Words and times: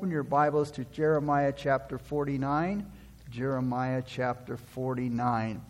Open 0.00 0.10
your 0.10 0.22
Bibles 0.22 0.70
to 0.70 0.86
Jeremiah 0.86 1.52
chapter 1.54 1.98
49. 1.98 2.90
Jeremiah 3.28 4.02
chapter 4.02 4.56
49. 4.56 5.60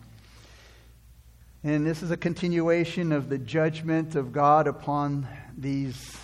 And 1.65 1.85
this 1.85 2.01
is 2.01 2.11
a 2.11 2.15
continuation 2.15 3.11
of 3.11 3.27
the 3.27 3.37
judgment 3.37 4.15
of 4.15 4.31
God 4.31 4.67
upon 4.67 5.27
these 5.57 6.17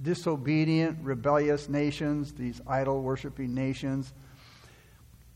disobedient, 0.00 1.00
rebellious 1.02 1.68
nations, 1.68 2.32
these 2.32 2.62
idol 2.66 3.02
worshiping 3.02 3.52
nations. 3.52 4.14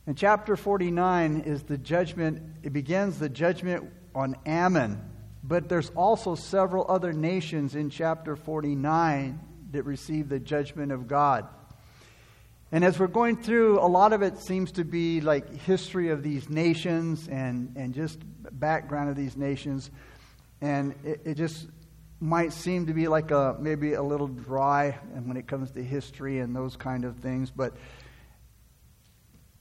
And 0.07 0.17
chapter 0.17 0.57
49 0.57 1.43
is 1.43 1.65
the 1.65 1.77
judgment, 1.77 2.41
it 2.63 2.73
begins 2.73 3.19
the 3.19 3.29
judgment 3.29 3.93
on 4.15 4.35
Ammon, 4.47 4.99
but 5.43 5.69
there's 5.69 5.91
also 5.91 6.37
several 6.37 6.87
other 6.89 7.13
nations 7.13 7.75
in 7.75 7.91
chapter 7.91 8.35
49 8.35 9.41
that 9.75 9.85
receive 9.85 10.29
the 10.29 10.41
judgment 10.41 10.91
of 10.91 11.07
God. 11.07 11.47
And 12.73 12.85
as 12.85 12.99
we're 12.99 13.07
going 13.07 13.37
through, 13.37 13.79
a 13.79 13.87
lot 13.87 14.13
of 14.13 14.23
it 14.23 14.39
seems 14.39 14.73
to 14.73 14.85
be 14.85 15.21
like 15.21 15.61
history 15.61 16.09
of 16.09 16.25
these 16.25 16.51
nations 16.51 17.29
and, 17.29 17.73
and 17.77 17.95
just 17.95 18.19
background 18.51 19.11
of 19.11 19.17
these 19.17 19.37
nations. 19.37 19.93
And 20.61 20.95
it, 21.05 21.21
it 21.25 21.35
just 21.35 21.69
might 22.19 22.53
seem 22.53 22.87
to 22.87 22.95
be 22.95 23.07
like 23.07 23.31
a 23.31 23.57
maybe 23.61 23.93
a 23.93 24.03
little 24.03 24.27
dry 24.27 24.99
and 25.15 25.29
when 25.29 25.37
it 25.37 25.47
comes 25.47 25.71
to 25.73 25.85
history 25.85 26.41
and 26.41 26.57
those 26.57 26.75
kind 26.75 27.05
of 27.05 27.19
things. 27.19 27.51
But 27.51 27.77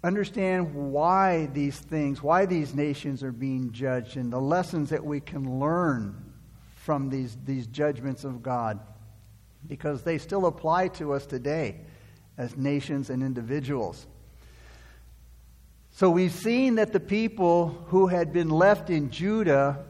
understand 0.04 0.74
why 0.74 1.48
these 1.48 1.78
things, 1.78 2.24
why 2.24 2.46
these 2.46 2.74
nations 2.74 3.22
are 3.22 3.32
being 3.32 3.72
judged, 3.72 4.18
and 4.18 4.34
the 4.34 4.42
lessons 4.42 4.90
that 4.90 5.06
we 5.06 5.20
can 5.20 5.60
learn 5.60 6.34
from 6.76 7.10
these, 7.10 7.38
these 7.46 7.68
judgments 7.68 8.24
of 8.24 8.42
God 8.42 8.80
because 9.68 10.04
they 10.04 10.18
still 10.18 10.46
apply 10.46 10.90
to 10.90 11.14
us 11.14 11.26
today 11.26 11.82
as 12.38 12.58
nations 12.58 13.10
and 13.10 13.24
individuals. 13.24 14.06
So 15.92 16.10
we've 16.10 16.32
seen 16.32 16.76
that 16.76 16.92
the 16.92 17.00
people 17.00 17.70
who 17.88 18.08
had 18.08 18.34
been 18.34 18.50
left 18.50 18.90
in 18.90 19.12
Judah 19.12 19.86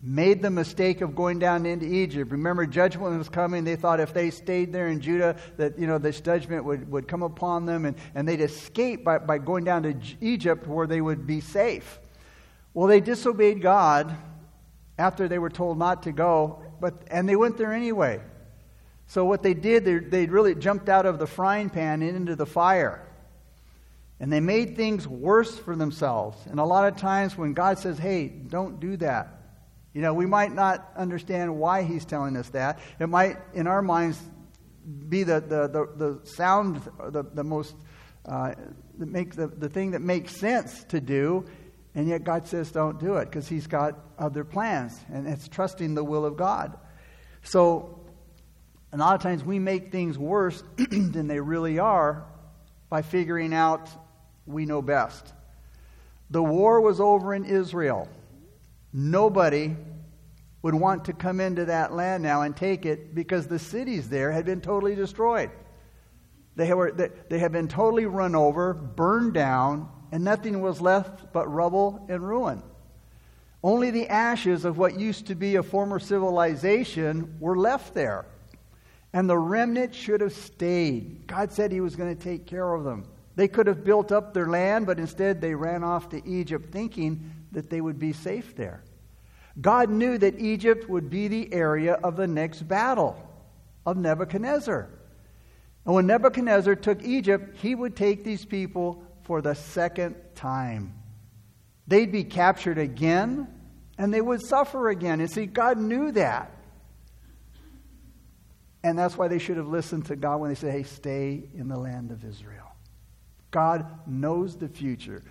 made 0.00 0.42
the 0.42 0.50
mistake 0.50 1.00
of 1.00 1.14
going 1.14 1.38
down 1.38 1.66
into 1.66 1.86
Egypt. 1.86 2.30
Remember, 2.30 2.66
judgment 2.66 3.16
was 3.18 3.28
coming. 3.28 3.64
They 3.64 3.76
thought 3.76 4.00
if 4.00 4.14
they 4.14 4.30
stayed 4.30 4.72
there 4.72 4.88
in 4.88 5.00
Judah, 5.00 5.36
that 5.56 5.78
you 5.78 5.86
know 5.86 5.98
this 5.98 6.20
judgment 6.20 6.64
would, 6.64 6.90
would 6.90 7.08
come 7.08 7.22
upon 7.22 7.66
them, 7.66 7.84
and, 7.84 7.96
and 8.14 8.26
they'd 8.26 8.40
escape 8.40 9.04
by, 9.04 9.18
by 9.18 9.38
going 9.38 9.64
down 9.64 9.82
to 9.84 9.96
Egypt 10.20 10.66
where 10.66 10.86
they 10.86 11.00
would 11.00 11.26
be 11.26 11.40
safe. 11.40 11.98
Well, 12.74 12.86
they 12.86 13.00
disobeyed 13.00 13.60
God 13.60 14.16
after 14.98 15.26
they 15.28 15.38
were 15.38 15.50
told 15.50 15.78
not 15.78 16.04
to 16.04 16.12
go, 16.12 16.62
but 16.80 17.02
and 17.10 17.28
they 17.28 17.36
went 17.36 17.56
there 17.56 17.72
anyway. 17.72 18.20
So 19.08 19.24
what 19.24 19.42
they 19.42 19.54
did, 19.54 19.84
they, 19.84 19.98
they 19.98 20.26
really 20.26 20.54
jumped 20.54 20.88
out 20.88 21.06
of 21.06 21.18
the 21.18 21.26
frying 21.26 21.70
pan 21.70 22.02
into 22.02 22.36
the 22.36 22.46
fire. 22.46 23.04
And 24.20 24.32
they 24.32 24.40
made 24.40 24.76
things 24.76 25.08
worse 25.08 25.56
for 25.56 25.74
themselves. 25.74 26.38
And 26.46 26.60
a 26.60 26.64
lot 26.64 26.86
of 26.92 26.98
times 26.98 27.36
when 27.36 27.54
God 27.54 27.78
says, 27.78 27.98
hey, 27.98 28.28
don't 28.28 28.80
do 28.80 28.96
that, 28.98 29.38
you 29.94 30.02
know, 30.02 30.12
we 30.12 30.26
might 30.26 30.52
not 30.52 30.92
understand 30.94 31.56
why 31.56 31.82
he's 31.82 32.04
telling 32.04 32.36
us 32.36 32.50
that. 32.50 32.78
It 33.00 33.08
might, 33.08 33.38
in 33.54 33.66
our 33.66 33.80
minds, 33.80 34.20
be 35.08 35.22
the, 35.22 35.40
the, 35.40 35.68
the, 35.68 35.88
the 35.96 36.26
sound, 36.26 36.82
the, 37.10 37.22
the 37.22 37.44
most, 37.44 37.74
uh, 38.26 38.54
that 38.98 39.08
make 39.08 39.34
the, 39.34 39.46
the 39.46 39.68
thing 39.70 39.92
that 39.92 40.02
makes 40.02 40.36
sense 40.36 40.84
to 40.84 41.00
do. 41.00 41.46
And 41.94 42.06
yet 42.06 42.24
God 42.24 42.46
says, 42.46 42.70
don't 42.70 43.00
do 43.00 43.16
it 43.16 43.24
because 43.24 43.48
he's 43.48 43.66
got 43.66 43.98
other 44.18 44.44
plans. 44.44 44.98
And 45.10 45.26
it's 45.26 45.48
trusting 45.48 45.94
the 45.94 46.04
will 46.04 46.26
of 46.26 46.36
God. 46.36 46.76
So 47.42 47.97
a 48.92 48.96
lot 48.96 49.14
of 49.14 49.22
times 49.22 49.44
we 49.44 49.58
make 49.58 49.92
things 49.92 50.16
worse 50.16 50.62
than 50.76 51.26
they 51.26 51.40
really 51.40 51.78
are 51.78 52.24
by 52.88 53.02
figuring 53.02 53.52
out 53.52 53.88
we 54.46 54.64
know 54.64 54.80
best. 54.80 55.32
The 56.30 56.42
war 56.42 56.80
was 56.80 57.00
over 57.00 57.34
in 57.34 57.44
Israel. 57.44 58.08
Nobody 58.92 59.76
would 60.62 60.74
want 60.74 61.04
to 61.04 61.12
come 61.12 61.40
into 61.40 61.66
that 61.66 61.92
land 61.92 62.22
now 62.22 62.42
and 62.42 62.56
take 62.56 62.84
it 62.86 63.14
because 63.14 63.46
the 63.46 63.58
cities 63.58 64.08
there 64.08 64.32
had 64.32 64.44
been 64.44 64.60
totally 64.60 64.94
destroyed. 64.94 65.50
They, 66.56 66.72
were, 66.74 66.90
they, 66.90 67.10
they 67.28 67.38
had 67.38 67.52
been 67.52 67.68
totally 67.68 68.06
run 68.06 68.34
over, 68.34 68.74
burned 68.74 69.34
down, 69.34 69.88
and 70.10 70.24
nothing 70.24 70.60
was 70.60 70.80
left 70.80 71.32
but 71.32 71.46
rubble 71.52 72.04
and 72.08 72.26
ruin. 72.26 72.62
Only 73.62 73.90
the 73.90 74.08
ashes 74.08 74.64
of 74.64 74.78
what 74.78 74.98
used 74.98 75.26
to 75.26 75.34
be 75.34 75.56
a 75.56 75.62
former 75.62 75.98
civilization 75.98 77.36
were 77.38 77.56
left 77.56 77.94
there. 77.94 78.26
And 79.18 79.28
the 79.28 79.36
remnant 79.36 79.96
should 79.96 80.20
have 80.20 80.32
stayed. 80.32 81.26
God 81.26 81.50
said 81.50 81.72
He 81.72 81.80
was 81.80 81.96
going 81.96 82.16
to 82.16 82.22
take 82.22 82.46
care 82.46 82.72
of 82.72 82.84
them. 82.84 83.04
They 83.34 83.48
could 83.48 83.66
have 83.66 83.82
built 83.82 84.12
up 84.12 84.32
their 84.32 84.46
land, 84.46 84.86
but 84.86 85.00
instead 85.00 85.40
they 85.40 85.56
ran 85.56 85.82
off 85.82 86.10
to 86.10 86.24
Egypt 86.24 86.70
thinking 86.70 87.32
that 87.50 87.68
they 87.68 87.80
would 87.80 87.98
be 87.98 88.12
safe 88.12 88.54
there. 88.54 88.84
God 89.60 89.90
knew 89.90 90.18
that 90.18 90.38
Egypt 90.38 90.88
would 90.88 91.10
be 91.10 91.26
the 91.26 91.52
area 91.52 91.94
of 91.94 92.14
the 92.14 92.28
next 92.28 92.62
battle 92.68 93.20
of 93.84 93.96
Nebuchadnezzar. 93.96 94.88
And 95.84 95.94
when 95.96 96.06
Nebuchadnezzar 96.06 96.76
took 96.76 97.02
Egypt, 97.02 97.56
he 97.56 97.74
would 97.74 97.96
take 97.96 98.22
these 98.22 98.44
people 98.44 99.02
for 99.24 99.42
the 99.42 99.54
second 99.54 100.14
time. 100.36 100.94
They'd 101.88 102.12
be 102.12 102.22
captured 102.22 102.78
again, 102.78 103.48
and 103.98 104.14
they 104.14 104.20
would 104.20 104.42
suffer 104.42 104.90
again. 104.90 105.18
And 105.18 105.28
see, 105.28 105.46
God 105.46 105.76
knew 105.76 106.12
that. 106.12 106.54
And 108.88 108.98
that's 108.98 109.18
why 109.18 109.28
they 109.28 109.38
should 109.38 109.58
have 109.58 109.68
listened 109.68 110.06
to 110.06 110.16
God 110.16 110.40
when 110.40 110.48
they 110.48 110.54
said, 110.54 110.72
hey, 110.72 110.82
stay 110.82 111.42
in 111.54 111.68
the 111.68 111.78
land 111.78 112.10
of 112.10 112.24
Israel. 112.24 112.72
God 113.50 113.84
knows 114.06 114.56
the 114.56 114.66
future. 114.66 115.22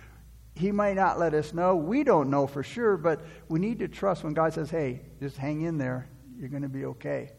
He 0.54 0.70
might 0.70 0.94
not 0.94 1.18
let 1.18 1.34
us 1.34 1.52
know. 1.52 1.74
We 1.74 2.04
don't 2.04 2.30
know 2.30 2.46
for 2.46 2.62
sure, 2.62 2.96
but 2.96 3.20
we 3.48 3.58
need 3.58 3.80
to 3.80 3.88
trust 3.88 4.22
when 4.22 4.32
God 4.32 4.52
says, 4.52 4.70
hey, 4.70 5.00
just 5.18 5.36
hang 5.36 5.62
in 5.62 5.76
there. 5.76 6.06
You're 6.38 6.50
going 6.50 6.62
to 6.62 6.68
be 6.68 6.84
okay. 6.84 7.32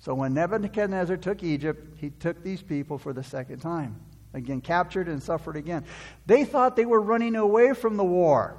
So 0.00 0.14
when 0.14 0.34
Nebuchadnezzar 0.34 1.16
took 1.16 1.44
Egypt, 1.44 1.98
he 1.98 2.10
took 2.10 2.42
these 2.42 2.60
people 2.60 2.98
for 2.98 3.12
the 3.12 3.22
second 3.22 3.60
time. 3.60 4.00
Again, 4.34 4.60
captured 4.60 5.06
and 5.06 5.22
suffered 5.22 5.56
again. 5.56 5.84
They 6.26 6.44
thought 6.44 6.74
they 6.74 6.86
were 6.86 7.00
running 7.00 7.36
away 7.36 7.72
from 7.74 7.96
the 7.96 8.04
war, 8.04 8.58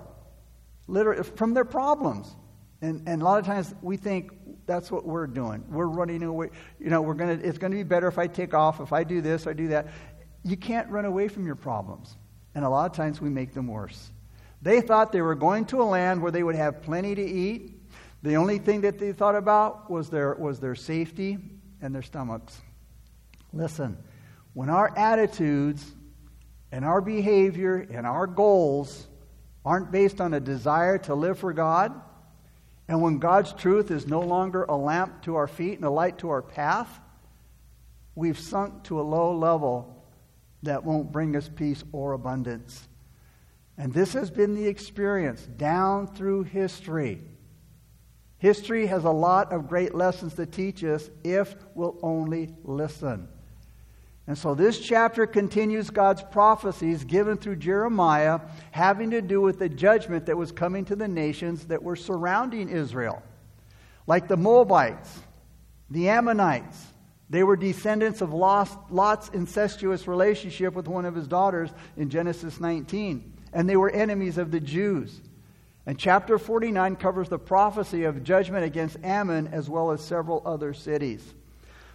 literally, 0.88 1.24
from 1.24 1.54
their 1.54 1.66
problems. 1.66 2.34
And, 2.82 3.10
and 3.10 3.22
a 3.22 3.26
lot 3.26 3.40
of 3.40 3.46
times 3.46 3.76
we 3.82 3.98
think 3.98 4.32
that's 4.72 4.90
what 4.90 5.06
we're 5.06 5.28
doing. 5.28 5.66
We're 5.70 5.88
running 5.88 6.24
away. 6.24 6.50
You 6.80 6.90
know, 6.90 7.02
we're 7.02 7.14
gonna, 7.14 7.34
it's 7.34 7.58
going 7.58 7.72
to 7.72 7.78
be 7.78 7.84
better 7.84 8.08
if 8.08 8.18
I 8.18 8.28
take 8.28 8.54
off, 8.54 8.80
if 8.80 8.94
I 8.94 9.04
do 9.04 9.20
this, 9.20 9.46
I 9.48 9.54
do 9.54 9.68
that. 9.68 9.88
You 10.44 10.56
can't 10.56 10.90
run 10.90 11.04
away 11.04 11.28
from 11.28 11.46
your 11.46 11.56
problems. 11.56 12.16
And 12.56 12.64
a 12.64 12.70
lot 12.70 12.90
of 12.90 12.96
times 12.96 13.20
we 13.20 13.30
make 13.30 13.54
them 13.54 13.68
worse. 13.68 14.12
They 14.62 14.80
thought 14.80 15.12
they 15.12 15.22
were 15.22 15.36
going 15.36 15.66
to 15.66 15.82
a 15.82 15.84
land 15.84 16.22
where 16.22 16.32
they 16.32 16.44
would 16.44 16.56
have 16.56 16.82
plenty 16.82 17.16
to 17.16 17.22
eat. 17.22 17.74
The 18.24 18.36
only 18.36 18.60
thing 18.60 18.82
that 18.82 18.98
they 18.98 19.12
thought 19.12 19.36
about 19.36 19.90
was 19.92 20.10
their, 20.10 20.36
was 20.36 20.60
their 20.60 20.76
safety 20.76 21.38
and 21.82 21.94
their 21.94 22.02
stomachs. 22.02 22.62
Listen, 23.52 23.98
when 24.54 24.70
our 24.70 24.96
attitudes 24.98 25.86
and 26.72 26.86
our 26.86 27.02
behavior 27.02 27.88
and 27.92 28.08
our 28.08 28.26
goals 28.26 29.08
aren't 29.66 29.92
based 29.92 30.22
on 30.22 30.34
a 30.34 30.40
desire 30.40 30.98
to 31.00 31.16
live 31.16 31.40
for 31.40 31.52
God, 31.52 31.94
and 32.92 33.02
when 33.02 33.20
God's 33.20 33.54
truth 33.54 33.90
is 33.90 34.06
no 34.06 34.20
longer 34.20 34.66
a 34.66 34.76
lamp 34.76 35.22
to 35.22 35.38
our 35.38 35.48
feet 35.48 35.78
and 35.78 35.86
a 35.86 35.90
light 35.90 36.18
to 36.18 36.30
our 36.30 36.42
path, 36.42 37.00
we've 38.16 38.38
sunk 38.38 38.84
to 38.84 39.00
a 39.00 39.02
low 39.02 39.34
level 39.34 40.06
that 40.64 40.84
won't 40.84 41.10
bring 41.10 41.38
us 41.38 41.48
peace 41.48 41.86
or 41.94 42.12
abundance. 42.12 42.90
And 43.78 43.94
this 43.94 44.12
has 44.12 44.30
been 44.30 44.56
the 44.56 44.68
experience 44.68 45.42
down 45.56 46.06
through 46.06 46.44
history. 46.44 47.22
History 48.40 48.88
has 48.88 49.06
a 49.06 49.10
lot 49.10 49.54
of 49.54 49.70
great 49.70 49.96
lessons 49.96 50.34
to 50.34 50.46
teach 50.46 50.84
us 50.84 51.10
if 51.24 51.56
we'll 51.74 51.98
only 52.04 52.54
listen. 52.66 53.30
And 54.32 54.38
so 54.38 54.56
this 54.56 54.80
chapter 54.80 55.28
continues 55.28 55.90
God's 55.90 56.24
prophecies 56.24 57.04
given 57.04 57.36
through 57.36 57.58
Jeremiah 57.58 58.40
having 58.72 59.12
to 59.12 59.22
do 59.22 59.42
with 59.42 59.60
the 59.60 59.68
judgment 59.68 60.28
that 60.28 60.38
was 60.38 60.54
coming 60.54 60.86
to 60.86 60.96
the 60.96 61.10
nations 61.10 61.66
that 61.66 61.84
were 61.84 61.98
surrounding 61.98 62.70
Israel. 62.70 63.22
Like 64.08 64.30
the 64.30 64.38
Moabites, 64.38 65.20
the 65.90 66.08
Ammonites, 66.08 66.82
they 67.30 67.44
were 67.44 67.58
descendants 67.58 68.22
of 68.22 68.32
Lot's 68.32 69.28
incestuous 69.34 70.08
relationship 70.08 70.76
with 70.76 70.88
one 70.88 71.04
of 71.04 71.14
his 71.14 71.28
daughters 71.28 71.70
in 71.98 72.10
Genesis 72.10 72.62
19. 72.62 73.34
And 73.52 73.68
they 73.68 73.76
were 73.76 73.90
enemies 73.90 74.38
of 74.38 74.50
the 74.50 74.62
Jews. 74.62 75.20
And 75.86 76.00
chapter 76.00 76.38
49 76.38 76.96
covers 76.96 77.28
the 77.28 77.38
prophecy 77.38 78.06
of 78.06 78.24
judgment 78.24 78.64
against 78.64 78.96
Ammon 79.04 79.50
as 79.52 79.70
well 79.70 79.92
as 79.92 80.00
several 80.00 80.42
other 80.46 80.74
cities. 80.74 81.34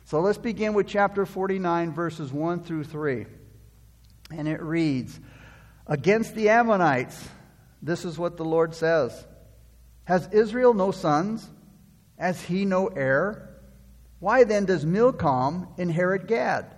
So 0.06 0.20
let's 0.20 0.38
begin 0.38 0.74
with 0.74 0.86
chapter 0.86 1.26
49, 1.26 1.92
verses 1.92 2.32
1 2.32 2.62
through 2.62 2.84
3. 2.84 3.26
And 4.30 4.46
it 4.46 4.62
reads 4.62 5.18
Against 5.88 6.36
the 6.36 6.48
Ammonites, 6.48 7.28
this 7.82 8.04
is 8.04 8.16
what 8.16 8.36
the 8.36 8.44
Lord 8.44 8.72
says 8.72 9.26
Has 10.04 10.28
Israel 10.30 10.74
no 10.74 10.92
sons? 10.92 11.50
Has 12.20 12.40
he 12.40 12.64
no 12.64 12.86
heir? 12.86 13.58
Why 14.20 14.44
then 14.44 14.64
does 14.64 14.86
Milcom 14.86 15.66
inherit 15.76 16.28
Gad, 16.28 16.72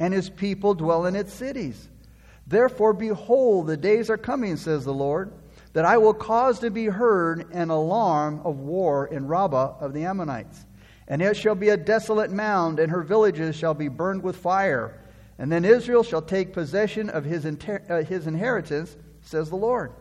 and 0.00 0.12
his 0.12 0.28
people 0.28 0.74
dwell 0.74 1.06
in 1.06 1.14
its 1.14 1.32
cities? 1.32 1.88
Therefore, 2.44 2.92
behold, 2.92 3.68
the 3.68 3.76
days 3.76 4.10
are 4.10 4.18
coming, 4.18 4.56
says 4.56 4.84
the 4.84 4.92
Lord, 4.92 5.32
that 5.74 5.84
I 5.84 5.98
will 5.98 6.12
cause 6.12 6.58
to 6.58 6.70
be 6.70 6.86
heard 6.86 7.52
an 7.52 7.70
alarm 7.70 8.40
of 8.44 8.58
war 8.58 9.06
in 9.06 9.28
Rabbah 9.28 9.76
of 9.78 9.92
the 9.92 10.06
Ammonites. 10.06 10.66
And 11.06 11.20
it 11.20 11.36
shall 11.36 11.54
be 11.54 11.68
a 11.68 11.76
desolate 11.76 12.30
mound, 12.30 12.78
and 12.78 12.90
her 12.90 13.02
villages 13.02 13.56
shall 13.56 13.74
be 13.74 13.88
burned 13.88 14.22
with 14.22 14.36
fire. 14.36 15.00
And 15.38 15.50
then 15.50 15.64
Israel 15.64 16.02
shall 16.02 16.22
take 16.22 16.52
possession 16.52 17.10
of 17.10 17.24
his, 17.24 17.44
inter- 17.44 17.82
uh, 17.88 18.02
his 18.02 18.26
inheritance, 18.26 18.96
says 19.20 19.50
the 19.50 19.56
Lord. 19.56 19.92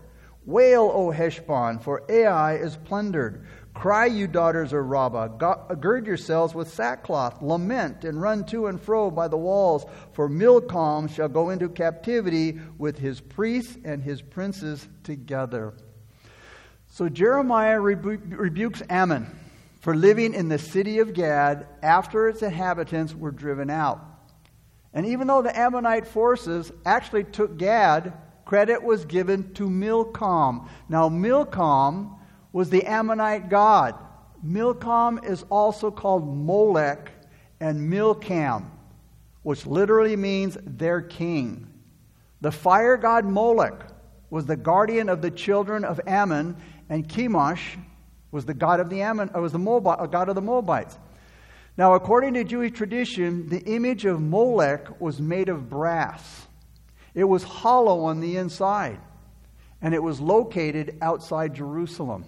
Wail, 0.45 0.91
O 0.93 1.09
Heshbon, 1.11 1.79
for 1.79 2.03
Ai 2.09 2.55
is 2.55 2.77
plundered. 2.77 3.45
Cry, 3.73 4.05
you 4.05 4.27
daughters 4.27 4.71
of 4.71 4.85
Rabbah, 4.85 5.29
gird 5.75 6.05
yourselves 6.05 6.53
with 6.53 6.71
sackcloth, 6.71 7.41
lament, 7.41 8.05
and 8.05 8.21
run 8.21 8.45
to 8.45 8.67
and 8.67 8.79
fro 8.79 9.09
by 9.09 9.27
the 9.27 9.37
walls, 9.37 9.85
for 10.11 10.29
Milcom 10.29 11.07
shall 11.07 11.29
go 11.29 11.49
into 11.49 11.69
captivity 11.69 12.59
with 12.77 12.99
his 12.99 13.19
priests 13.19 13.77
and 13.83 14.03
his 14.03 14.21
princes 14.21 14.87
together. 15.03 15.73
So 16.87 17.09
Jeremiah 17.09 17.79
rebu- 17.79 18.35
rebukes 18.35 18.83
Ammon 18.89 19.25
for 19.83 19.93
living 19.93 20.33
in 20.33 20.47
the 20.47 20.57
city 20.57 20.99
of 20.99 21.13
Gad 21.13 21.67
after 21.81 22.29
its 22.29 22.41
inhabitants 22.41 23.13
were 23.13 23.31
driven 23.31 23.69
out. 23.69 24.01
And 24.93 25.05
even 25.05 25.27
though 25.27 25.41
the 25.41 25.59
Ammonite 25.59 26.07
forces 26.07 26.71
actually 26.85 27.25
took 27.25 27.57
Gad, 27.57 28.13
credit 28.45 28.81
was 28.81 29.03
given 29.03 29.53
to 29.55 29.69
Milcom. 29.69 30.69
Now, 30.87 31.09
Milcom 31.09 32.17
was 32.53 32.69
the 32.69 32.85
Ammonite 32.85 33.49
god. 33.49 33.95
Milcom 34.41 35.19
is 35.21 35.43
also 35.49 35.91
called 35.91 36.33
Molech 36.33 37.11
and 37.59 37.91
Milcam, 37.91 38.71
which 39.41 39.65
literally 39.65 40.15
means 40.15 40.57
their 40.63 41.01
king. 41.01 41.67
The 42.39 42.53
fire 42.53 42.95
god 42.95 43.25
Molech 43.25 43.83
was 44.29 44.45
the 44.45 44.55
guardian 44.55 45.09
of 45.09 45.21
the 45.21 45.31
children 45.31 45.83
of 45.83 45.99
Ammon, 46.07 46.55
and 46.87 47.05
Chemosh 47.05 47.77
was 48.33 48.45
the 48.45 48.53
god 48.53 48.79
of 48.79 48.89
the 48.89 49.01
Ammon, 49.01 49.29
uh, 49.33 49.39
was 49.39 49.51
the 49.51 49.59
Moab, 49.59 50.11
god 50.11 50.27
of 50.27 50.35
the 50.35 50.41
Moabites. 50.41 50.97
Now, 51.77 51.93
according 51.93 52.33
to 52.33 52.43
Jewish 52.43 52.71
tradition, 52.71 53.47
the 53.47 53.61
image 53.61 54.05
of 54.05 54.19
Molech 54.19 54.99
was 54.99 55.21
made 55.21 55.49
of 55.49 55.69
brass. 55.69 56.47
It 57.13 57.23
was 57.23 57.43
hollow 57.43 58.05
on 58.05 58.19
the 58.19 58.37
inside, 58.37 58.99
and 59.81 59.93
it 59.93 60.01
was 60.01 60.19
located 60.19 60.97
outside 61.01 61.53
Jerusalem. 61.53 62.25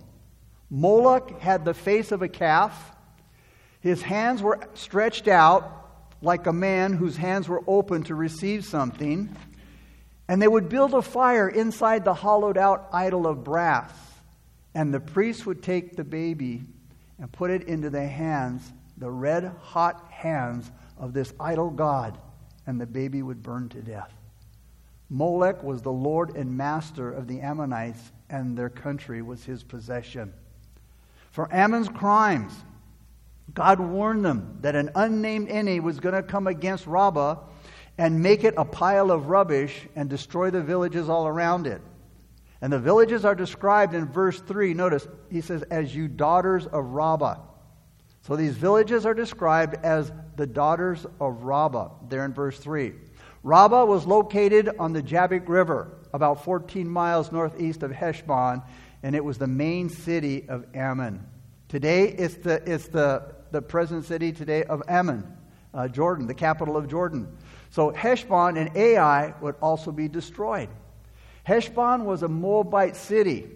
Moloch 0.69 1.40
had 1.42 1.66
the 1.66 1.74
face 1.74 2.12
of 2.12 2.22
a 2.22 2.28
calf. 2.28 2.96
His 3.81 4.02
hands 4.02 4.42
were 4.42 4.60
stretched 4.75 5.28
out 5.28 5.72
like 6.22 6.46
a 6.48 6.54
man 6.54 6.94
whose 6.94 7.18
hands 7.18 7.48
were 7.48 7.63
open 7.68 8.04
to 8.04 8.16
receive 8.16 8.63
something. 8.66 9.36
And 10.28 10.42
they 10.42 10.48
would 10.48 10.69
build 10.69 10.94
a 10.94 11.02
fire 11.02 11.48
inside 11.48 12.04
the 12.04 12.13
hollowed 12.13 12.57
out 12.57 12.90
idol 12.92 13.28
of 13.28 13.44
brass. 13.44 13.92
And 14.75 14.94
the 14.94 15.00
priest 15.00 15.45
would 15.45 15.63
take 15.63 15.95
the 15.95 16.04
baby 16.04 16.66
and 17.18 17.31
put 17.31 17.50
it 17.50 17.63
into 17.63 17.89
the 17.89 18.06
hands, 18.06 18.74
the 18.98 19.10
red 19.10 19.51
hot 19.62 20.12
hands 20.12 20.69
of 20.98 21.13
this 21.13 21.33
idol 21.39 21.69
god, 21.69 22.18
and 22.68 22.80
the 22.80 22.86
baby 22.86 23.22
would 23.24 23.42
burn 23.42 23.69
to 23.69 23.81
death. 23.81 24.13
Molech 25.10 25.63
was 25.63 25.81
the 25.81 25.92
lord 25.92 26.36
and 26.36 26.57
master 26.57 27.12
of 27.12 27.27
the 27.27 27.39
Ammonites, 27.39 28.12
and 28.30 28.57
their 28.57 28.69
country 28.69 29.22
was 29.22 29.45
his 29.45 29.63
possession. 29.63 30.33
For 31.31 31.54
Ammon's 31.54 31.89
crimes, 31.89 32.54
God 33.54 33.80
warned 33.80 34.25
them 34.25 34.57
that 34.62 34.75
an 34.75 34.89
unnamed 34.95 35.50
enemy 35.50 35.80
was 35.80 36.00
going 36.00 36.16
to 36.16 36.24
come 36.24 36.48
against 36.48 36.88
Rabbah 36.88 37.38
and 37.98 38.21
make 38.21 38.44
it 38.44 38.56
a 38.57 38.66
pile 38.66 39.12
of 39.12 39.28
rubbish 39.28 39.88
and 39.95 40.10
destroy 40.10 40.50
the 40.50 40.62
villages 40.62 41.07
all 41.07 41.28
around 41.28 41.68
it. 41.68 41.81
And 42.62 42.72
the 42.72 42.80
villages 42.80 43.25
are 43.25 43.36
described 43.36 43.94
in 43.94 44.07
verse 44.07 44.40
3. 44.40 44.74
Notice, 44.74 45.07
he 45.30 45.42
says, 45.42 45.63
as 45.63 45.96
you 45.96 46.07
daughters 46.07 46.66
of 46.66 46.86
Rabbah. 46.86 47.38
So 48.22 48.36
these 48.36 48.56
villages 48.56 49.06
are 49.06 49.13
described 49.13 49.75
as 49.84 50.12
the 50.36 50.48
daughters 50.48 51.06
of 51.19 51.44
Rabbah, 51.44 51.90
there 52.10 52.25
in 52.25 52.34
verse 52.34 52.57
3. 52.57 52.94
Rabbah 53.44 53.86
was 53.86 54.07
located 54.07 54.69
on 54.80 54.94
the 54.94 55.04
Jabbok 55.04 55.48
River, 55.48 56.00
about 56.12 56.44
14 56.44 56.90
miles 56.90 57.31
northeast 57.31 57.84
of 57.84 57.92
Heshbon, 57.92 58.63
and 59.04 59.16
it 59.16 59.24
was 59.24 59.38
the 59.38 59.46
main 59.46 59.90
city 59.90 60.50
of 60.50 60.66
Ammon. 60.74 61.24
Today, 61.68 62.07
it's 62.07 62.36
the, 62.36 62.63
it's 62.66 62.88
the, 62.88 63.36
the 63.52 63.62
present 63.62 64.06
city 64.06 64.31
today 64.31 64.63
of 64.63 64.81
Amman, 64.88 65.31
uh, 65.74 65.88
Jordan, 65.88 66.25
the 66.25 66.34
capital 66.34 66.75
of 66.75 66.88
Jordan. 66.88 67.38
So 67.69 67.92
Heshbon 67.92 68.57
and 68.57 68.75
Ai 68.75 69.36
would 69.42 69.56
also 69.62 69.92
be 69.92 70.07
destroyed. 70.07 70.69
Heshbon 71.45 72.06
was 72.06 72.24
a 72.24 72.27
Moabite 72.27 72.95
city, 72.95 73.47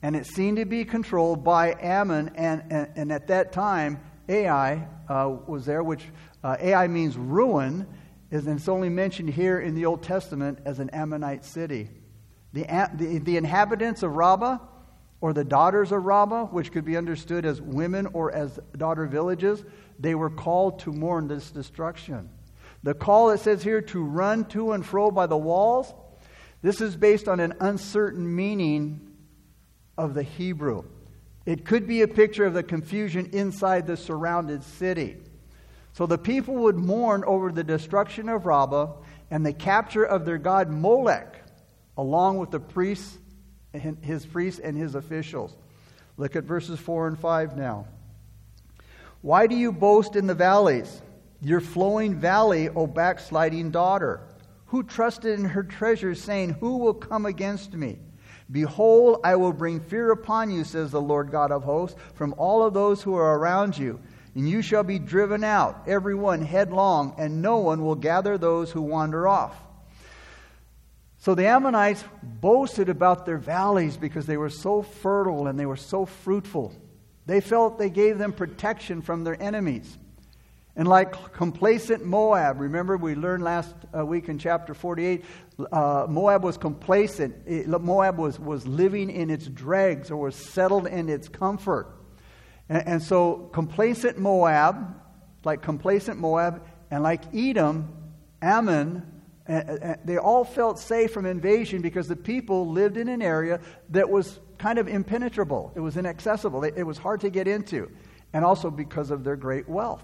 and 0.00 0.14
it 0.14 0.26
seemed 0.26 0.58
to 0.58 0.64
be 0.64 0.84
controlled 0.84 1.42
by 1.42 1.76
Ammon, 1.80 2.30
and, 2.36 2.62
and, 2.70 2.88
and 2.94 3.12
at 3.12 3.26
that 3.26 3.52
time, 3.52 4.00
Ai 4.28 4.86
uh, 5.08 5.36
was 5.44 5.66
there, 5.66 5.82
which 5.82 6.04
uh, 6.44 6.56
Ai 6.60 6.86
means 6.86 7.16
ruin, 7.16 7.84
and 8.30 8.48
it's 8.48 8.68
only 8.68 8.88
mentioned 8.88 9.30
here 9.30 9.58
in 9.58 9.74
the 9.74 9.86
Old 9.86 10.04
Testament 10.04 10.60
as 10.64 10.78
an 10.78 10.88
Ammonite 10.90 11.44
city. 11.44 11.90
The, 12.52 12.64
the, 12.94 13.18
the 13.18 13.36
inhabitants 13.36 14.04
of 14.04 14.14
Rabbah 14.14 14.58
or 15.20 15.32
the 15.32 15.44
daughters 15.44 15.90
of 15.90 16.04
Rabbah, 16.04 16.46
which 16.46 16.70
could 16.70 16.84
be 16.84 16.96
understood 16.96 17.44
as 17.44 17.60
women 17.60 18.06
or 18.12 18.30
as 18.30 18.60
daughter 18.76 19.06
villages, 19.06 19.64
they 19.98 20.14
were 20.14 20.30
called 20.30 20.78
to 20.80 20.92
mourn 20.92 21.26
this 21.26 21.50
destruction. 21.50 22.30
The 22.84 22.94
call 22.94 23.30
it 23.30 23.40
says 23.40 23.64
here 23.64 23.80
to 23.82 24.04
run 24.04 24.44
to 24.46 24.72
and 24.72 24.86
fro 24.86 25.10
by 25.10 25.26
the 25.26 25.36
walls, 25.36 25.92
this 26.62 26.80
is 26.80 26.96
based 26.96 27.28
on 27.28 27.40
an 27.40 27.54
uncertain 27.60 28.34
meaning 28.34 29.14
of 29.96 30.14
the 30.14 30.22
Hebrew. 30.22 30.84
It 31.44 31.64
could 31.64 31.86
be 31.86 32.02
a 32.02 32.08
picture 32.08 32.44
of 32.44 32.54
the 32.54 32.62
confusion 32.62 33.30
inside 33.32 33.86
the 33.86 33.96
surrounded 33.96 34.62
city. 34.62 35.16
So 35.92 36.06
the 36.06 36.18
people 36.18 36.54
would 36.56 36.76
mourn 36.76 37.24
over 37.24 37.52
the 37.52 37.64
destruction 37.64 38.28
of 38.28 38.46
Rabbah 38.46 38.92
and 39.30 39.46
the 39.46 39.52
capture 39.52 40.04
of 40.04 40.24
their 40.24 40.38
god 40.38 40.68
Molech, 40.68 41.42
along 41.96 42.38
with 42.38 42.50
the 42.50 42.60
priests 42.60 43.18
his 44.02 44.24
priests 44.24 44.60
and 44.60 44.76
his 44.76 44.94
officials. 44.94 45.56
Look 46.16 46.36
at 46.36 46.44
verses 46.44 46.78
4 46.78 47.08
and 47.08 47.18
5 47.18 47.56
now. 47.56 47.86
Why 49.22 49.46
do 49.46 49.54
you 49.54 49.72
boast 49.72 50.16
in 50.16 50.26
the 50.26 50.34
valleys, 50.34 51.02
your 51.40 51.60
flowing 51.60 52.14
valley, 52.14 52.68
O 52.68 52.86
backsliding 52.86 53.70
daughter? 53.70 54.20
Who 54.66 54.82
trusted 54.82 55.38
in 55.38 55.46
her 55.46 55.62
treasures, 55.62 56.20
saying, 56.20 56.50
Who 56.60 56.78
will 56.78 56.94
come 56.94 57.26
against 57.26 57.72
me? 57.72 57.98
Behold, 58.50 59.20
I 59.24 59.36
will 59.36 59.52
bring 59.52 59.80
fear 59.80 60.10
upon 60.12 60.50
you, 60.50 60.64
says 60.64 60.90
the 60.90 61.00
Lord 61.00 61.30
God 61.30 61.50
of 61.50 61.64
hosts, 61.64 61.98
from 62.14 62.34
all 62.38 62.62
of 62.62 62.74
those 62.74 63.02
who 63.02 63.14
are 63.14 63.38
around 63.38 63.76
you. 63.76 64.00
And 64.34 64.48
you 64.48 64.62
shall 64.62 64.82
be 64.82 64.98
driven 64.98 65.42
out, 65.42 65.84
every 65.86 66.14
one 66.14 66.42
headlong, 66.42 67.14
and 67.18 67.42
no 67.42 67.58
one 67.58 67.82
will 67.82 67.94
gather 67.94 68.36
those 68.36 68.70
who 68.70 68.82
wander 68.82 69.26
off. 69.26 69.56
So 71.18 71.34
the 71.34 71.46
Ammonites 71.48 72.04
boasted 72.22 72.88
about 72.88 73.26
their 73.26 73.38
valleys 73.38 73.96
because 73.96 74.26
they 74.26 74.36
were 74.36 74.50
so 74.50 74.82
fertile 74.82 75.48
and 75.48 75.58
they 75.58 75.66
were 75.66 75.76
so 75.76 76.06
fruitful. 76.06 76.72
They 77.24 77.40
felt 77.40 77.78
they 77.78 77.90
gave 77.90 78.18
them 78.18 78.32
protection 78.32 79.02
from 79.02 79.24
their 79.24 79.40
enemies. 79.42 79.98
And 80.76 80.86
like 80.86 81.32
complacent 81.32 82.04
Moab, 82.04 82.60
remember 82.60 82.96
we 82.96 83.14
learned 83.14 83.42
last 83.42 83.74
uh, 83.96 84.04
week 84.04 84.28
in 84.28 84.38
chapter 84.38 84.74
48, 84.74 85.24
uh, 85.72 86.06
Moab 86.08 86.44
was 86.44 86.58
complacent. 86.58 87.34
It, 87.46 87.66
Moab 87.66 88.18
was, 88.18 88.38
was 88.38 88.66
living 88.66 89.08
in 89.08 89.30
its 89.30 89.46
dregs 89.46 90.10
or 90.10 90.18
was 90.18 90.36
settled 90.36 90.86
in 90.86 91.08
its 91.08 91.28
comfort. 91.28 91.88
And, 92.68 92.86
and 92.86 93.02
so 93.02 93.48
complacent 93.52 94.18
Moab, 94.18 95.00
like 95.44 95.62
complacent 95.62 96.18
Moab, 96.18 96.62
and 96.90 97.02
like 97.02 97.34
Edom, 97.34 97.94
Ammon 98.42 99.16
they 99.46 100.18
all 100.18 100.44
felt 100.44 100.78
safe 100.78 101.12
from 101.12 101.24
invasion 101.24 101.80
because 101.80 102.08
the 102.08 102.16
people 102.16 102.68
lived 102.68 102.96
in 102.96 103.08
an 103.08 103.22
area 103.22 103.60
that 103.90 104.08
was 104.08 104.40
kind 104.58 104.78
of 104.78 104.88
impenetrable. 104.88 105.72
It 105.76 105.80
was 105.80 105.96
inaccessible. 105.96 106.64
It 106.64 106.82
was 106.82 106.98
hard 106.98 107.20
to 107.20 107.30
get 107.30 107.46
into. 107.46 107.90
And 108.32 108.44
also 108.44 108.70
because 108.70 109.10
of 109.10 109.22
their 109.22 109.36
great 109.36 109.68
wealth. 109.68 110.02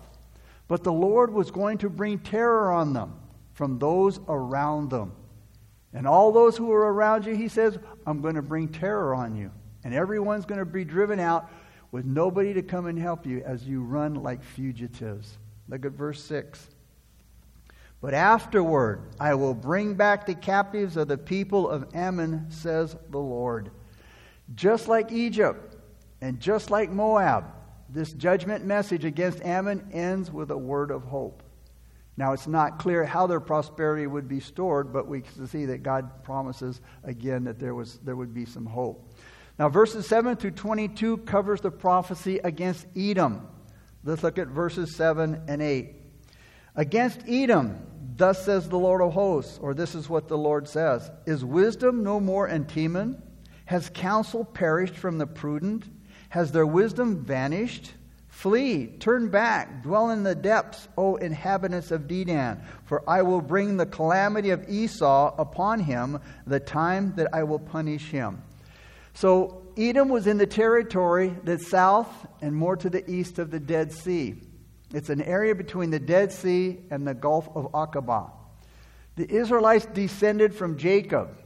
But 0.68 0.84
the 0.84 0.92
Lord 0.92 1.32
was 1.32 1.50
going 1.50 1.78
to 1.78 1.90
bring 1.90 2.18
terror 2.18 2.72
on 2.72 2.92
them 2.92 3.14
from 3.52 3.78
those 3.78 4.20
around 4.28 4.90
them. 4.90 5.12
And 5.92 6.06
all 6.06 6.32
those 6.32 6.56
who 6.56 6.72
are 6.72 6.92
around 6.92 7.26
you, 7.26 7.34
he 7.34 7.48
says, 7.48 7.78
I'm 8.06 8.22
going 8.22 8.36
to 8.36 8.42
bring 8.42 8.68
terror 8.68 9.14
on 9.14 9.36
you. 9.36 9.50
And 9.84 9.92
everyone's 9.92 10.46
going 10.46 10.60
to 10.60 10.64
be 10.64 10.84
driven 10.84 11.20
out 11.20 11.50
with 11.90 12.06
nobody 12.06 12.54
to 12.54 12.62
come 12.62 12.86
and 12.86 12.98
help 12.98 13.26
you 13.26 13.42
as 13.44 13.64
you 13.68 13.82
run 13.82 14.14
like 14.14 14.42
fugitives. 14.42 15.36
Look 15.68 15.84
at 15.84 15.92
verse 15.92 16.22
6. 16.24 16.68
But 18.00 18.14
afterward, 18.14 19.02
I 19.20 19.34
will 19.34 19.54
bring 19.54 19.94
back 19.94 20.26
the 20.26 20.34
captives 20.34 20.96
of 20.96 21.08
the 21.08 21.18
people 21.18 21.68
of 21.70 21.94
Ammon, 21.94 22.50
says 22.50 22.96
the 23.10 23.18
Lord. 23.18 23.70
Just 24.54 24.88
like 24.88 25.12
Egypt 25.12 25.76
and 26.20 26.40
just 26.40 26.70
like 26.70 26.90
Moab, 26.90 27.44
this 27.92 28.12
judgment 28.12 28.64
message 28.64 29.04
against 29.04 29.42
Ammon 29.42 29.88
ends 29.92 30.30
with 30.30 30.50
a 30.50 30.56
word 30.56 30.90
of 30.90 31.04
hope. 31.04 31.42
Now, 32.16 32.32
it's 32.32 32.46
not 32.46 32.78
clear 32.78 33.04
how 33.04 33.26
their 33.26 33.40
prosperity 33.40 34.06
would 34.06 34.28
be 34.28 34.40
stored, 34.40 34.92
but 34.92 35.06
we 35.06 35.22
can 35.22 35.46
see 35.46 35.66
that 35.66 35.82
God 35.82 36.24
promises 36.24 36.80
again 37.04 37.44
that 37.44 37.58
there, 37.58 37.74
was, 37.74 37.98
there 37.98 38.16
would 38.16 38.34
be 38.34 38.44
some 38.44 38.66
hope. 38.66 39.14
Now, 39.58 39.68
verses 39.68 40.06
7 40.06 40.36
through 40.36 40.52
22 40.52 41.18
covers 41.18 41.60
the 41.60 41.70
prophecy 41.70 42.38
against 42.38 42.86
Edom. 42.96 43.46
Let's 44.04 44.22
look 44.22 44.38
at 44.38 44.48
verses 44.48 44.94
7 44.96 45.42
and 45.48 45.62
8. 45.62 45.94
Against 46.74 47.20
Edom, 47.28 47.86
thus 48.16 48.44
says 48.44 48.68
the 48.68 48.78
Lord 48.78 49.02
of 49.02 49.12
hosts, 49.12 49.58
or 49.60 49.74
this 49.74 49.94
is 49.94 50.08
what 50.08 50.28
the 50.28 50.38
Lord 50.38 50.66
says 50.68 51.10
Is 51.26 51.44
wisdom 51.44 52.02
no 52.02 52.20
more 52.20 52.48
in 52.48 52.64
Teman? 52.64 53.20
Has 53.66 53.90
counsel 53.90 54.44
perished 54.44 54.96
from 54.96 55.18
the 55.18 55.26
prudent? 55.26 55.84
Has 56.32 56.50
their 56.50 56.64
wisdom 56.64 57.22
vanished? 57.22 57.92
Flee, 58.28 58.86
turn 58.86 59.28
back, 59.28 59.82
dwell 59.82 60.08
in 60.08 60.22
the 60.22 60.34
depths, 60.34 60.88
O 60.96 61.16
inhabitants 61.16 61.90
of 61.90 62.08
Dedan, 62.08 62.64
for 62.86 63.06
I 63.06 63.20
will 63.20 63.42
bring 63.42 63.76
the 63.76 63.84
calamity 63.84 64.48
of 64.48 64.66
Esau 64.66 65.34
upon 65.36 65.80
him, 65.80 66.18
the 66.46 66.58
time 66.58 67.12
that 67.16 67.28
I 67.34 67.42
will 67.42 67.58
punish 67.58 68.08
him. 68.08 68.40
So 69.12 69.66
Edom 69.76 70.08
was 70.08 70.26
in 70.26 70.38
the 70.38 70.46
territory 70.46 71.36
that's 71.44 71.68
south 71.68 72.08
and 72.40 72.56
more 72.56 72.76
to 72.76 72.88
the 72.88 73.08
east 73.10 73.38
of 73.38 73.50
the 73.50 73.60
Dead 73.60 73.92
Sea. 73.92 74.36
It's 74.94 75.10
an 75.10 75.20
area 75.20 75.54
between 75.54 75.90
the 75.90 76.00
Dead 76.00 76.32
Sea 76.32 76.78
and 76.90 77.06
the 77.06 77.12
Gulf 77.12 77.50
of 77.54 77.70
Aqaba. 77.72 78.30
The 79.16 79.30
Israelites 79.30 79.84
descended 79.84 80.54
from 80.54 80.78
Jacob. 80.78 81.36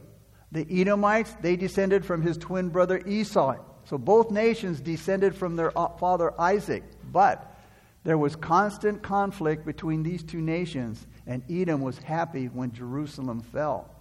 The 0.53 0.65
Edomites, 0.71 1.35
they 1.41 1.57
descended 1.57 2.05
from 2.05 2.21
his 2.21 2.37
twin 2.37 2.69
brother 2.69 3.05
Esau. 3.05 3.57
So 3.89 3.97
both 3.97 4.31
nations 4.31 4.81
descended 4.81 5.35
from 5.35 5.55
their 5.55 5.71
father 5.71 6.33
Isaac. 6.39 6.83
But 7.11 7.55
there 8.03 8.17
was 8.17 8.35
constant 8.35 9.01
conflict 9.01 9.65
between 9.65 10.03
these 10.03 10.23
two 10.23 10.41
nations, 10.41 11.05
and 11.25 11.43
Edom 11.49 11.81
was 11.81 11.97
happy 11.97 12.45
when 12.47 12.71
Jerusalem 12.71 13.41
fell. 13.41 13.93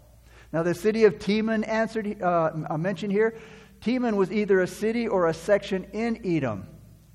Now, 0.52 0.62
the 0.62 0.74
city 0.74 1.04
of 1.04 1.18
Teman 1.18 1.66
answered, 1.66 2.22
uh, 2.22 2.50
mentioned 2.78 3.12
here, 3.12 3.36
Teman 3.80 4.16
was 4.16 4.32
either 4.32 4.60
a 4.60 4.66
city 4.66 5.08
or 5.08 5.26
a 5.26 5.34
section 5.34 5.84
in 5.92 6.20
Edom 6.24 6.66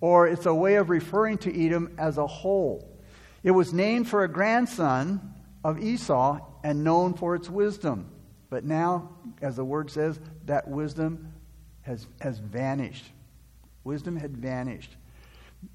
or 0.02 0.28
it's 0.28 0.48
a 0.48 0.54
way 0.54 0.76
of 0.76 0.90
referring 0.90 1.38
to 1.38 1.66
Edom 1.66 1.94
as 1.98 2.18
a 2.18 2.28
whole. 2.28 3.00
It 3.44 3.52
was 3.52 3.72
named 3.72 4.10
for 4.10 4.24
a 4.24 4.28
grandson 4.28 5.36
of 5.64 5.80
Esau 5.82 6.40
and 6.64 6.84
known 6.84 7.14
for 7.14 7.36
its 7.36 7.50
wisdom. 7.50 8.10
But 8.50 8.66
now, 8.66 9.12
as 9.42 9.56
the 9.56 9.64
word 9.64 9.90
says, 9.90 10.20
that 10.46 10.68
wisdom 10.68 11.31
has, 11.84 12.08
has 12.20 12.38
vanished. 12.40 13.06
Wisdom 13.84 14.16
had 14.16 14.38
vanished. 14.38 14.96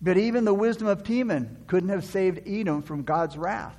But 0.00 0.16
even 0.16 0.44
the 0.44 0.54
wisdom 0.54 0.88
of 0.88 1.02
Teman 1.02 1.66
couldn't 1.66 1.90
have 1.90 2.04
saved 2.04 2.46
Edom 2.46 2.82
from 2.82 3.02
God's 3.02 3.36
wrath. 3.36 3.76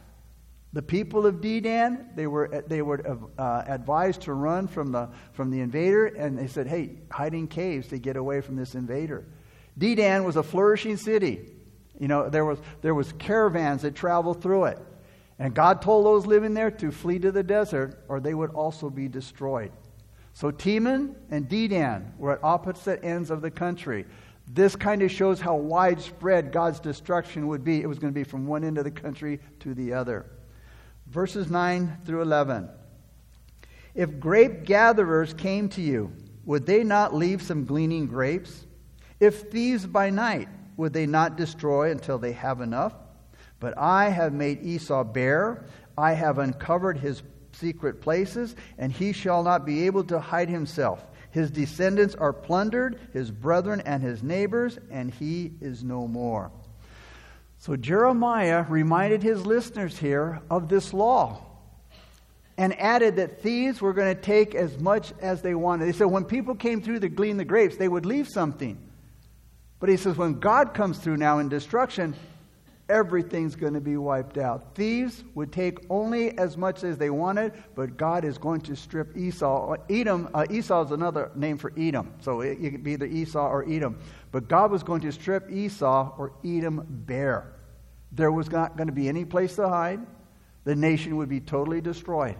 The 0.74 0.82
people 0.82 1.26
of 1.26 1.36
Dedan, 1.36 2.16
they 2.16 2.28
were, 2.28 2.64
they 2.68 2.82
were 2.82 3.18
uh, 3.38 3.64
advised 3.68 4.22
to 4.22 4.34
run 4.34 4.68
from 4.68 4.92
the, 4.92 5.10
from 5.34 5.50
the 5.50 5.62
invader, 5.62 6.06
and 6.06 6.38
they 6.38 6.48
said, 6.48 6.68
hey, 6.68 6.98
hide 7.10 7.34
in 7.34 7.48
caves 7.48 7.88
to 7.88 7.98
get 7.98 8.16
away 8.18 8.42
from 8.42 8.56
this 8.56 8.76
invader. 8.76 9.26
Dedan 9.80 10.26
was 10.26 10.36
a 10.36 10.44
flourishing 10.44 10.98
city. 10.98 11.42
You 12.00 12.08
know, 12.08 12.30
there 12.30 12.46
was, 12.46 12.60
there 12.82 12.94
was 12.94 13.12
caravans 13.14 13.82
that 13.84 13.96
traveled 13.96 14.42
through 14.42 14.66
it. 14.66 14.80
And 15.40 15.54
God 15.54 15.82
told 15.82 16.06
those 16.06 16.26
living 16.26 16.54
there 16.54 16.72
to 16.72 16.92
flee 16.92 17.20
to 17.20 17.32
the 17.32 17.44
desert 17.44 18.04
or 18.08 18.20
they 18.20 18.34
would 18.34 18.52
also 18.52 18.90
be 18.90 19.08
destroyed. 19.08 19.72
So 20.38 20.52
Teman 20.52 21.16
and 21.32 21.50
Dedan 21.50 22.16
were 22.20 22.34
at 22.34 22.44
opposite 22.44 23.04
ends 23.04 23.32
of 23.32 23.42
the 23.42 23.50
country. 23.50 24.06
This 24.48 24.76
kind 24.76 25.02
of 25.02 25.10
shows 25.10 25.42
how 25.42 25.56
widespread 25.56 26.52
God's 26.52 26.80
destruction 26.80 27.48
would 27.48 27.64
be. 27.64 27.82
It 27.82 27.88
was 27.88 27.98
going 27.98 28.14
to 28.14 28.16
be 28.16 28.24
from 28.24 28.46
one 28.46 28.64
end 28.64 28.78
of 28.78 28.84
the 28.84 28.92
country 28.92 29.40
to 29.62 29.74
the 29.74 29.94
other. 29.94 30.28
Verses 31.08 31.50
9 31.50 32.02
through 32.06 32.22
11. 32.22 32.70
If 33.96 34.20
grape 34.20 34.64
gatherers 34.64 35.34
came 35.34 35.70
to 35.70 35.82
you, 35.82 36.14
would 36.46 36.68
they 36.68 36.84
not 36.84 37.16
leave 37.16 37.42
some 37.42 37.66
gleaning 37.66 38.06
grapes? 38.06 38.68
If 39.20 39.50
thieves 39.50 39.88
by 39.88 40.12
night, 40.12 40.50
would 40.76 40.94
they 40.94 41.08
not 41.08 41.36
destroy 41.36 41.90
until 41.90 42.20
they 42.20 42.34
have 42.34 42.62
enough? 42.62 42.94
But 43.60 43.76
I 43.76 44.10
have 44.10 44.34
made 44.34 44.64
Esau 44.64 45.04
bare, 45.04 45.66
I 45.98 46.14
have 46.14 46.38
uncovered 46.38 47.00
his 47.00 47.24
secret 47.60 48.02
places, 48.02 48.56
and 48.78 48.92
he 48.92 49.12
shall 49.12 49.44
not 49.44 49.66
be 49.66 49.86
able 49.86 50.04
to 50.06 50.20
hide 50.20 50.50
himself. 50.50 51.06
His 51.32 51.52
descendants 51.52 52.16
are 52.16 52.34
plundered, 52.34 53.00
his 53.14 53.32
brethren 53.32 53.82
and 53.86 54.02
his 54.02 54.24
neighbors, 54.24 54.80
and 54.90 55.14
he 55.14 55.52
is 55.62 55.84
no 55.84 56.08
more. 56.08 56.52
So 57.60 57.76
Jeremiah 57.76 58.66
reminded 58.70 59.24
his 59.24 59.46
listeners 59.46 59.98
here 59.98 60.42
of 60.50 60.70
this 60.70 60.94
law 60.94 61.44
and 62.58 62.80
added 62.80 63.18
that 63.18 63.42
thieves 63.42 63.82
were 63.82 63.94
going 63.94 64.16
to 64.16 64.22
take 64.22 64.56
as 64.56 64.80
much 64.80 65.14
as 65.22 65.42
they 65.42 65.54
wanted. 65.54 65.86
They 65.86 65.92
said 65.92 66.06
when 66.06 66.26
people 66.26 66.56
came 66.56 66.82
through 66.82 67.00
to 67.02 67.10
glean 67.10 67.38
the 67.38 67.46
grapes, 67.46 67.78
they 67.78 67.88
would 67.88 68.06
leave 68.06 68.28
something. 68.28 68.78
But 69.80 69.90
he 69.90 69.98
says 69.98 70.18
when 70.18 70.40
God 70.40 70.74
comes 70.74 70.98
through 70.98 71.18
now 71.18 71.40
in 71.40 71.50
destruction, 71.50 72.16
everything's 72.90 73.56
going 73.56 73.74
to 73.74 73.82
be 73.82 73.98
wiped 73.98 74.38
out. 74.38 74.76
Thieves 74.76 75.24
would 75.36 75.52
take 75.52 75.80
only 75.90 76.38
as 76.38 76.58
much 76.58 76.84
as 76.84 76.98
they 76.98 77.10
wanted, 77.10 77.54
but 77.76 77.98
God 77.98 78.24
is 78.24 78.38
going 78.38 78.62
to 78.62 78.76
strip 78.76 79.16
Esau. 79.18 79.76
Edom, 79.90 80.30
uh, 80.34 80.46
Esau 80.50 80.86
is 80.86 80.92
another 80.92 81.32
name 81.36 81.58
for 81.58 81.74
Edom, 81.78 82.14
so 82.22 82.42
it, 82.42 82.58
it 82.62 82.72
could 82.72 82.84
be 82.84 82.94
either 82.94 83.06
Esau 83.06 83.48
or 83.48 83.68
Edom. 83.70 84.00
But 84.32 84.48
God 84.48 84.72
was 84.72 84.84
going 84.84 85.02
to 85.02 85.12
strip 85.12 85.52
Esau 85.52 86.14
or 86.18 86.32
Edom 86.46 86.86
bare. 86.90 87.54
There 88.12 88.32
was 88.32 88.50
not 88.50 88.78
going 88.78 88.88
to 88.88 88.94
be 88.94 89.10
any 89.10 89.26
place 89.26 89.56
to 89.56 89.68
hide. 89.68 90.00
The 90.64 90.76
nation 90.76 91.18
would 91.18 91.30
be 91.30 91.40
totally 91.40 91.82
destroyed. 91.82 92.36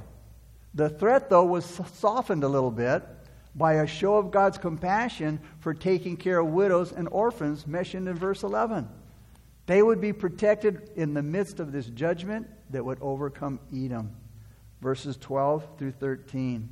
The 0.74 0.90
threat, 0.90 1.30
though, 1.30 1.46
was 1.46 1.66
softened 1.94 2.44
a 2.44 2.48
little 2.48 2.72
bit 2.72 3.04
by 3.56 3.74
a 3.74 3.88
show 3.88 4.18
of 4.18 4.32
God's 4.32 4.58
compassion 4.58 5.40
for 5.60 5.74
taking 5.74 6.16
care 6.16 6.40
of 6.40 6.48
widows 6.48 6.92
and 6.92 7.08
orphans 7.10 7.66
mentioned 7.66 8.08
in 8.08 8.16
verse 8.16 8.44
11. 8.44 8.88
They 9.68 9.84
would 9.84 10.02
be 10.02 10.14
protected 10.14 10.90
in 10.96 11.14
the 11.14 11.22
midst 11.22 11.60
of 11.60 11.72
this 11.72 11.86
judgment 11.86 12.48
that 12.72 12.84
would 12.84 13.00
overcome 13.02 13.60
Edom. 13.74 14.16
Verses 14.82 15.18
12 15.18 15.68
through 15.78 15.92
13. 15.92 16.70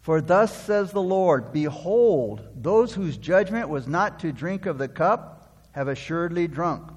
For 0.00 0.20
thus 0.20 0.56
says 0.56 0.90
the 0.90 1.02
Lord 1.02 1.52
Behold, 1.52 2.42
those 2.54 2.94
whose 2.94 3.16
judgment 3.18 3.68
was 3.68 3.86
not 3.86 4.20
to 4.20 4.32
drink 4.32 4.64
of 4.66 4.78
the 4.78 4.88
cup 4.88 5.54
have 5.72 5.88
assuredly 5.88 6.48
drunk. 6.48 6.90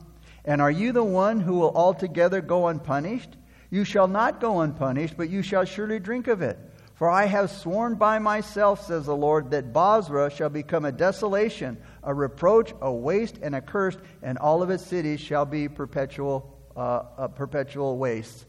And 0.46 0.62
are 0.62 0.72
you 0.72 0.92
the 0.92 1.04
one 1.04 1.42
who 1.42 1.60
will 1.60 1.76
altogether 1.76 2.42
go 2.42 2.68
unpunished? 2.68 3.36
You 3.70 3.84
shall 3.84 4.08
not 4.08 4.40
go 4.40 4.62
unpunished, 4.62 5.16
but 5.18 5.30
you 5.30 5.42
shall 5.42 5.66
surely 5.66 6.00
drink 6.00 6.28
of 6.28 6.42
it. 6.42 6.58
For 6.96 7.10
I 7.10 7.26
have 7.26 7.52
sworn 7.52 7.96
by 7.96 8.20
myself, 8.20 8.86
says 8.86 9.08
the 9.08 9.16
Lord, 9.16 9.52
that 9.52 9.74
Bozrah 9.74 10.30
shall 10.30 10.50
become 10.50 10.86
a 10.86 10.92
desolation, 10.92 11.78
a 12.04 12.14
reproach, 12.14 12.74
a 12.82 12.92
waste, 12.92 13.38
and 13.42 13.56
a 13.56 13.62
curse, 13.62 13.98
and 14.22 14.38
all 14.38 14.62
of 14.62 14.70
its 14.70 14.86
cities 14.86 15.20
shall 15.20 15.46
be 15.46 15.70
perpetual, 15.70 16.58
uh, 16.76 17.04
a 17.18 17.30
perpetual 17.30 17.98
waste. 17.98 18.46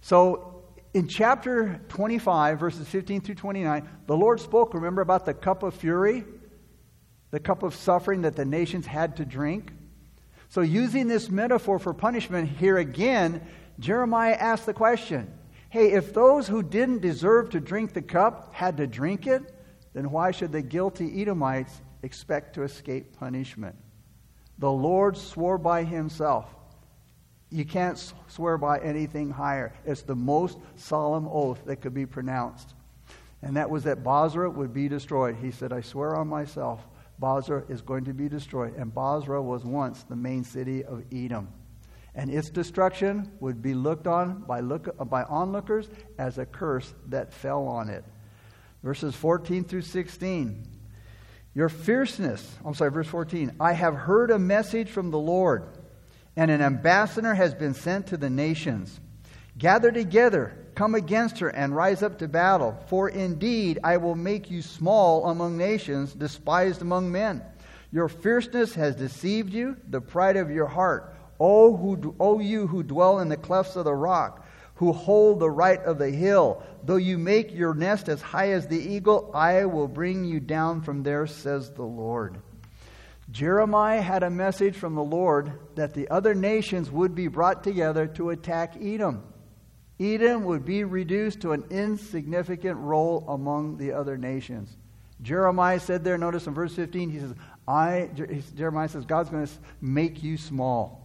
So, 0.00 0.64
in 0.92 1.06
chapter 1.06 1.80
25, 1.88 2.58
verses 2.58 2.88
15 2.88 3.20
through 3.20 3.36
29, 3.36 3.88
the 4.06 4.16
Lord 4.16 4.40
spoke, 4.40 4.74
remember, 4.74 5.02
about 5.02 5.24
the 5.24 5.34
cup 5.34 5.62
of 5.62 5.74
fury, 5.74 6.24
the 7.30 7.38
cup 7.38 7.62
of 7.62 7.76
suffering 7.76 8.22
that 8.22 8.34
the 8.34 8.44
nations 8.44 8.86
had 8.86 9.16
to 9.16 9.24
drink. 9.24 9.72
So, 10.48 10.62
using 10.62 11.06
this 11.06 11.30
metaphor 11.30 11.78
for 11.78 11.94
punishment 11.94 12.48
here 12.48 12.78
again, 12.78 13.46
Jeremiah 13.78 14.34
asked 14.34 14.66
the 14.66 14.74
question 14.74 15.32
Hey, 15.68 15.92
if 15.92 16.12
those 16.12 16.48
who 16.48 16.64
didn't 16.64 17.00
deserve 17.00 17.50
to 17.50 17.60
drink 17.60 17.92
the 17.92 18.02
cup 18.02 18.52
had 18.52 18.78
to 18.78 18.88
drink 18.88 19.28
it, 19.28 19.54
then 19.94 20.10
why 20.10 20.32
should 20.32 20.50
the 20.50 20.62
guilty 20.62 21.22
Edomites 21.22 21.80
expect 22.02 22.54
to 22.54 22.62
escape 22.62 23.18
punishment? 23.18 23.76
The 24.58 24.70
Lord 24.70 25.16
swore 25.16 25.58
by 25.58 25.84
himself. 25.84 26.54
You 27.50 27.64
can't 27.64 27.98
swear 28.28 28.58
by 28.58 28.78
anything 28.78 29.30
higher. 29.30 29.72
It's 29.84 30.02
the 30.02 30.14
most 30.14 30.58
solemn 30.76 31.28
oath 31.28 31.64
that 31.64 31.80
could 31.80 31.94
be 31.94 32.06
pronounced. 32.06 32.74
And 33.42 33.56
that 33.56 33.70
was 33.70 33.84
that 33.84 34.04
Bozrah 34.04 34.50
would 34.50 34.72
be 34.72 34.88
destroyed. 34.88 35.36
He 35.40 35.50
said, 35.50 35.72
I 35.72 35.80
swear 35.80 36.14
on 36.14 36.28
myself, 36.28 36.86
Bozrah 37.18 37.64
is 37.68 37.80
going 37.80 38.04
to 38.04 38.14
be 38.14 38.28
destroyed. 38.28 38.76
And 38.76 38.94
Bozrah 38.94 39.42
was 39.42 39.64
once 39.64 40.02
the 40.04 40.16
main 40.16 40.44
city 40.44 40.84
of 40.84 41.02
Edom 41.12 41.48
and 42.14 42.30
its 42.30 42.50
destruction 42.50 43.30
would 43.40 43.62
be 43.62 43.74
looked 43.74 44.06
on 44.06 44.40
by, 44.40 44.60
look, 44.60 44.96
by 45.08 45.22
onlookers 45.24 45.88
as 46.18 46.38
a 46.38 46.46
curse 46.46 46.94
that 47.08 47.32
fell 47.32 47.66
on 47.66 47.88
it. 47.88 48.04
Verses 48.82 49.14
14 49.14 49.64
through 49.64 49.82
16. 49.82 50.66
Your 51.54 51.68
fierceness, 51.68 52.56
I'm 52.64 52.74
sorry, 52.74 52.90
verse 52.92 53.08
14. 53.08 53.56
I 53.58 53.72
have 53.72 53.94
heard 53.94 54.30
a 54.30 54.38
message 54.38 54.88
from 54.88 55.10
the 55.10 55.18
Lord, 55.18 55.64
and 56.36 56.50
an 56.50 56.62
ambassador 56.62 57.34
has 57.34 57.54
been 57.54 57.74
sent 57.74 58.08
to 58.08 58.16
the 58.16 58.30
nations. 58.30 59.00
Gather 59.58 59.90
together, 59.90 60.56
come 60.76 60.94
against 60.94 61.40
her, 61.40 61.48
and 61.48 61.74
rise 61.74 62.02
up 62.02 62.18
to 62.20 62.28
battle. 62.28 62.78
For 62.86 63.08
indeed 63.08 63.80
I 63.82 63.96
will 63.96 64.14
make 64.14 64.50
you 64.50 64.62
small 64.62 65.28
among 65.28 65.58
nations, 65.58 66.14
despised 66.14 66.82
among 66.82 67.10
men. 67.10 67.42
Your 67.90 68.08
fierceness 68.08 68.74
has 68.76 68.94
deceived 68.94 69.52
you, 69.52 69.76
the 69.88 70.00
pride 70.00 70.36
of 70.36 70.50
your 70.50 70.66
heart. 70.66 71.16
O, 71.40 71.76
who, 71.76 72.14
o 72.20 72.38
you 72.38 72.68
who 72.68 72.84
dwell 72.84 73.18
in 73.18 73.28
the 73.28 73.36
clefts 73.36 73.74
of 73.74 73.84
the 73.84 73.94
rock, 73.94 74.46
who 74.80 74.94
hold 74.94 75.38
the 75.38 75.50
right 75.50 75.84
of 75.84 75.98
the 75.98 76.08
hill, 76.08 76.62
though 76.84 76.96
you 76.96 77.18
make 77.18 77.52
your 77.52 77.74
nest 77.74 78.08
as 78.08 78.22
high 78.22 78.52
as 78.52 78.66
the 78.66 78.80
eagle, 78.80 79.30
I 79.34 79.66
will 79.66 79.86
bring 79.86 80.24
you 80.24 80.40
down 80.40 80.80
from 80.80 81.02
there, 81.02 81.26
says 81.26 81.70
the 81.70 81.82
Lord. 81.82 82.38
Jeremiah 83.30 84.00
had 84.00 84.22
a 84.22 84.30
message 84.30 84.74
from 84.74 84.94
the 84.94 85.04
Lord 85.04 85.52
that 85.74 85.92
the 85.92 86.08
other 86.08 86.34
nations 86.34 86.90
would 86.90 87.14
be 87.14 87.28
brought 87.28 87.62
together 87.62 88.06
to 88.06 88.30
attack 88.30 88.74
Edom. 88.80 89.22
Edom 90.00 90.44
would 90.44 90.64
be 90.64 90.82
reduced 90.84 91.42
to 91.42 91.52
an 91.52 91.64
insignificant 91.68 92.78
role 92.78 93.26
among 93.28 93.76
the 93.76 93.92
other 93.92 94.16
nations. 94.16 94.74
Jeremiah 95.20 95.78
said 95.78 96.04
there, 96.04 96.16
notice 96.16 96.46
in 96.46 96.54
verse 96.54 96.74
15, 96.74 97.10
he 97.10 97.18
says, 97.18 97.34
I, 97.68 98.08
Jeremiah 98.56 98.88
says, 98.88 99.04
God's 99.04 99.28
going 99.28 99.46
to 99.46 99.52
make 99.82 100.22
you 100.22 100.38
small. 100.38 100.99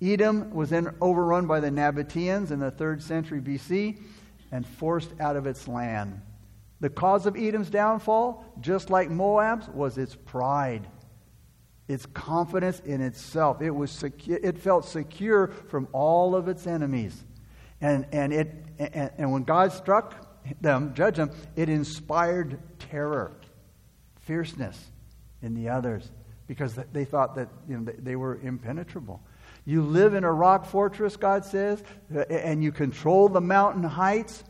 Edom 0.00 0.50
was 0.50 0.70
then 0.70 0.94
overrun 1.00 1.46
by 1.46 1.60
the 1.60 1.70
Nabateans 1.70 2.50
in 2.50 2.58
the 2.58 2.70
third 2.70 3.02
century 3.02 3.40
BC 3.40 3.98
and 4.52 4.66
forced 4.66 5.10
out 5.20 5.36
of 5.36 5.46
its 5.46 5.66
land. 5.66 6.20
The 6.80 6.90
cause 6.90 7.24
of 7.26 7.36
Edom's 7.36 7.70
downfall, 7.70 8.44
just 8.60 8.90
like 8.90 9.10
Moab's, 9.10 9.68
was 9.68 9.96
its 9.96 10.14
pride, 10.14 10.86
its 11.88 12.04
confidence 12.06 12.80
in 12.80 13.00
itself. 13.00 13.62
It, 13.62 13.70
was 13.70 13.90
secu- 13.90 14.44
it 14.44 14.58
felt 14.58 14.84
secure 14.84 15.48
from 15.68 15.88
all 15.92 16.34
of 16.34 16.48
its 16.48 16.66
enemies. 16.66 17.24
And, 17.80 18.06
and, 18.12 18.32
it, 18.32 18.54
and, 18.78 19.10
and 19.16 19.32
when 19.32 19.44
God 19.44 19.72
struck 19.72 20.26
them, 20.60 20.94
judged 20.94 21.16
them, 21.16 21.30
it 21.56 21.70
inspired 21.70 22.58
terror, 22.78 23.32
fierceness 24.20 24.90
in 25.40 25.54
the 25.54 25.70
others 25.70 26.10
because 26.46 26.78
they 26.92 27.04
thought 27.04 27.34
that 27.36 27.48
you 27.68 27.78
know, 27.78 27.92
they 27.98 28.16
were 28.16 28.38
impenetrable. 28.42 29.20
You 29.66 29.82
live 29.82 30.14
in 30.14 30.22
a 30.24 30.32
rock 30.32 30.64
fortress, 30.64 31.16
God 31.16 31.44
says, 31.44 31.82
and 32.30 32.62
you 32.62 32.70
control 32.70 33.28
the 33.28 33.40
mountain 33.40 33.82
heights. 33.82 34.44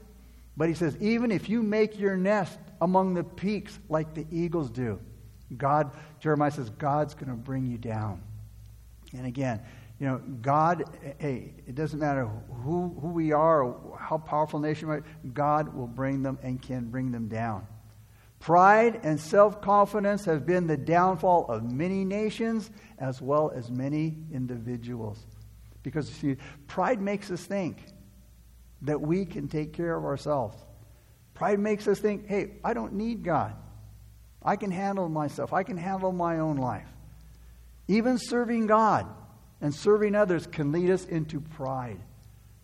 But 0.57 0.69
He 0.69 0.75
says, 0.75 0.97
even 1.01 1.33
if 1.33 1.49
you 1.49 1.63
make 1.63 1.99
your 1.99 2.17
nest 2.17 2.59
among 2.81 3.15
the 3.15 3.25
peaks 3.25 3.79
like 3.89 4.15
the 4.15 4.27
eagles 4.31 4.71
do, 4.71 5.01
God, 5.57 5.91
Jeremiah 6.21 6.51
says, 6.51 6.69
God's 6.71 7.15
going 7.15 7.31
to 7.31 7.35
bring 7.35 7.67
you 7.67 7.79
down. 7.79 8.23
And 9.17 9.27
again, 9.27 9.63
you 9.99 10.07
know, 10.07 10.19
God, 10.43 10.85
hey, 11.19 11.55
it 11.67 11.75
doesn't 11.75 11.99
matter 11.99 12.27
who, 12.27 12.95
who 13.01 13.09
we 13.09 13.33
are, 13.33 13.75
how 13.99 14.19
powerful 14.19 14.61
nation 14.61 14.89
we 14.89 14.97
are, 14.97 15.05
God 15.33 15.75
will 15.75 15.87
bring 15.87 16.23
them 16.23 16.39
and 16.43 16.61
can 16.61 16.91
bring 16.91 17.11
them 17.11 17.29
down. 17.29 17.67
Pride 18.39 19.01
and 19.03 19.19
self 19.19 19.61
confidence 19.61 20.25
have 20.25 20.47
been 20.47 20.67
the 20.67 20.77
downfall 20.77 21.47
of 21.49 21.65
many 21.65 22.05
nations 22.05 22.71
as 22.99 23.21
well 23.21 23.51
as 23.55 23.71
many 23.71 24.17
individuals. 24.33 25.27
Because, 25.83 26.09
see, 26.09 26.37
pride 26.67 27.01
makes 27.01 27.31
us 27.31 27.45
think 27.45 27.85
that 28.83 29.01
we 29.01 29.25
can 29.25 29.49
take 29.49 29.73
care 29.73 29.97
of 29.97 30.05
ourselves. 30.05 30.57
Pride 31.35 31.59
makes 31.59 31.87
us 31.87 31.99
think, 31.99 32.27
hey, 32.27 32.53
I 32.65 32.73
don't 32.75 32.95
need 32.95 33.23
God. 33.23 33.55
I 34.43 34.57
can 34.57 34.71
handle 34.71 35.09
myself, 35.09 35.53
I 35.53 35.63
can 35.63 35.77
handle 35.77 36.13
my 36.13 36.39
own 36.39 36.57
life. 36.57 36.89
Even 37.89 38.19
serving 38.19 38.67
God 38.67 39.07
and 39.61 39.75
serving 39.75 40.15
others 40.15 40.47
can 40.47 40.73
lead 40.73 40.91
us 40.91 41.05
into 41.05 41.41
pride. 41.41 42.01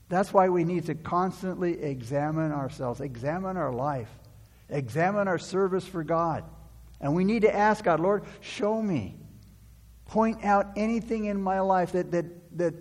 That's 0.08 0.32
why 0.32 0.48
we 0.48 0.64
need 0.64 0.86
to 0.86 0.94
constantly 0.94 1.82
examine 1.82 2.52
ourselves, 2.52 3.00
examine 3.00 3.56
our 3.56 3.72
life, 3.72 4.10
examine 4.72 5.28
our 5.28 5.38
service 5.38 5.86
for 5.86 6.02
God. 6.02 6.44
And 7.00 7.14
we 7.14 7.24
need 7.24 7.42
to 7.42 7.54
ask 7.54 7.84
God, 7.84 8.00
Lord, 8.00 8.24
show 8.40 8.80
me. 8.80 9.16
Point 10.06 10.44
out 10.44 10.72
anything 10.76 11.26
in 11.26 11.40
my 11.40 11.60
life 11.60 11.92
that, 11.92 12.10
that, 12.12 12.26
that, 12.58 12.74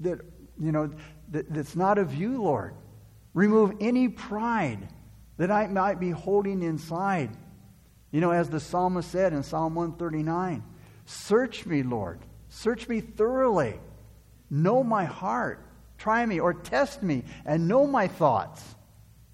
that 0.00 0.20
you 0.60 0.72
know, 0.72 0.90
that, 1.30 1.52
that's 1.52 1.76
not 1.76 1.98
of 1.98 2.14
you, 2.14 2.42
Lord. 2.42 2.74
Remove 3.34 3.74
any 3.80 4.08
pride 4.08 4.88
that 5.38 5.50
I 5.50 5.66
might 5.66 5.98
be 5.98 6.10
holding 6.10 6.62
inside. 6.62 7.30
You 8.10 8.20
know, 8.20 8.30
as 8.30 8.50
the 8.50 8.60
psalmist 8.60 9.10
said 9.10 9.32
in 9.32 9.42
Psalm 9.42 9.74
139 9.74 10.62
Search 11.04 11.66
me, 11.66 11.82
Lord 11.82 12.20
Search 12.54 12.86
me 12.86 13.00
thoroughly. 13.00 13.80
Know 14.50 14.84
my 14.84 15.06
heart. 15.06 15.66
Try 15.96 16.26
me 16.26 16.38
or 16.38 16.52
test 16.52 17.02
me 17.02 17.24
and 17.46 17.66
know 17.66 17.86
my 17.86 18.08
thoughts. 18.08 18.62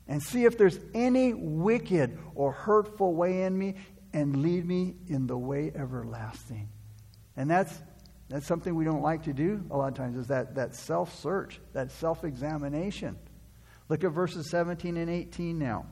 And 0.08 0.22
see 0.22 0.44
if 0.44 0.56
there's 0.56 0.78
any 0.94 1.34
wicked 1.34 2.18
or 2.34 2.52
hurtful 2.52 3.14
way 3.14 3.42
in 3.42 3.56
me 3.56 3.74
and 4.12 4.42
lead 4.42 4.66
me 4.66 4.96
in 5.06 5.26
the 5.26 5.36
way 5.36 5.70
everlasting. 5.74 6.68
And 7.36 7.50
that's 7.50 7.78
that's 8.30 8.46
something 8.46 8.74
we 8.74 8.84
don't 8.84 9.02
like 9.02 9.22
to 9.22 9.32
do 9.32 9.64
a 9.70 9.76
lot 9.76 9.88
of 9.88 9.94
times 9.94 10.18
is 10.18 10.26
that, 10.26 10.54
that 10.56 10.74
self-search, 10.74 11.60
that 11.72 11.90
self-examination. 11.90 13.16
Look 13.88 14.04
at 14.04 14.10
verses 14.10 14.50
17 14.50 14.98
and 14.98 15.08
18 15.08 15.58
now. 15.58 15.86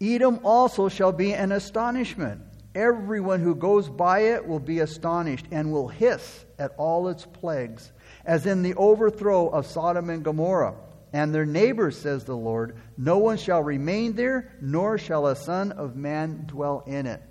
Edom 0.00 0.40
also 0.42 0.88
shall 0.88 1.12
be 1.12 1.34
an 1.34 1.52
astonishment 1.52 2.42
Everyone 2.74 3.40
who 3.40 3.54
goes 3.54 3.90
by 3.90 4.20
it 4.20 4.46
will 4.46 4.58
be 4.58 4.78
astonished 4.78 5.46
and 5.50 5.70
will 5.70 5.88
hiss 5.88 6.46
at 6.58 6.72
all 6.78 7.08
its 7.08 7.26
plagues, 7.26 7.92
as 8.24 8.46
in 8.46 8.62
the 8.62 8.74
overthrow 8.74 9.48
of 9.48 9.66
Sodom 9.66 10.08
and 10.08 10.24
Gomorrah. 10.24 10.74
And 11.12 11.34
their 11.34 11.44
neighbors, 11.44 11.98
says 11.98 12.24
the 12.24 12.36
Lord, 12.36 12.76
no 12.96 13.18
one 13.18 13.36
shall 13.36 13.62
remain 13.62 14.14
there, 14.14 14.56
nor 14.60 14.96
shall 14.96 15.26
a 15.26 15.36
son 15.36 15.72
of 15.72 15.94
man 15.94 16.44
dwell 16.46 16.82
in 16.86 17.06
it. 17.06 17.22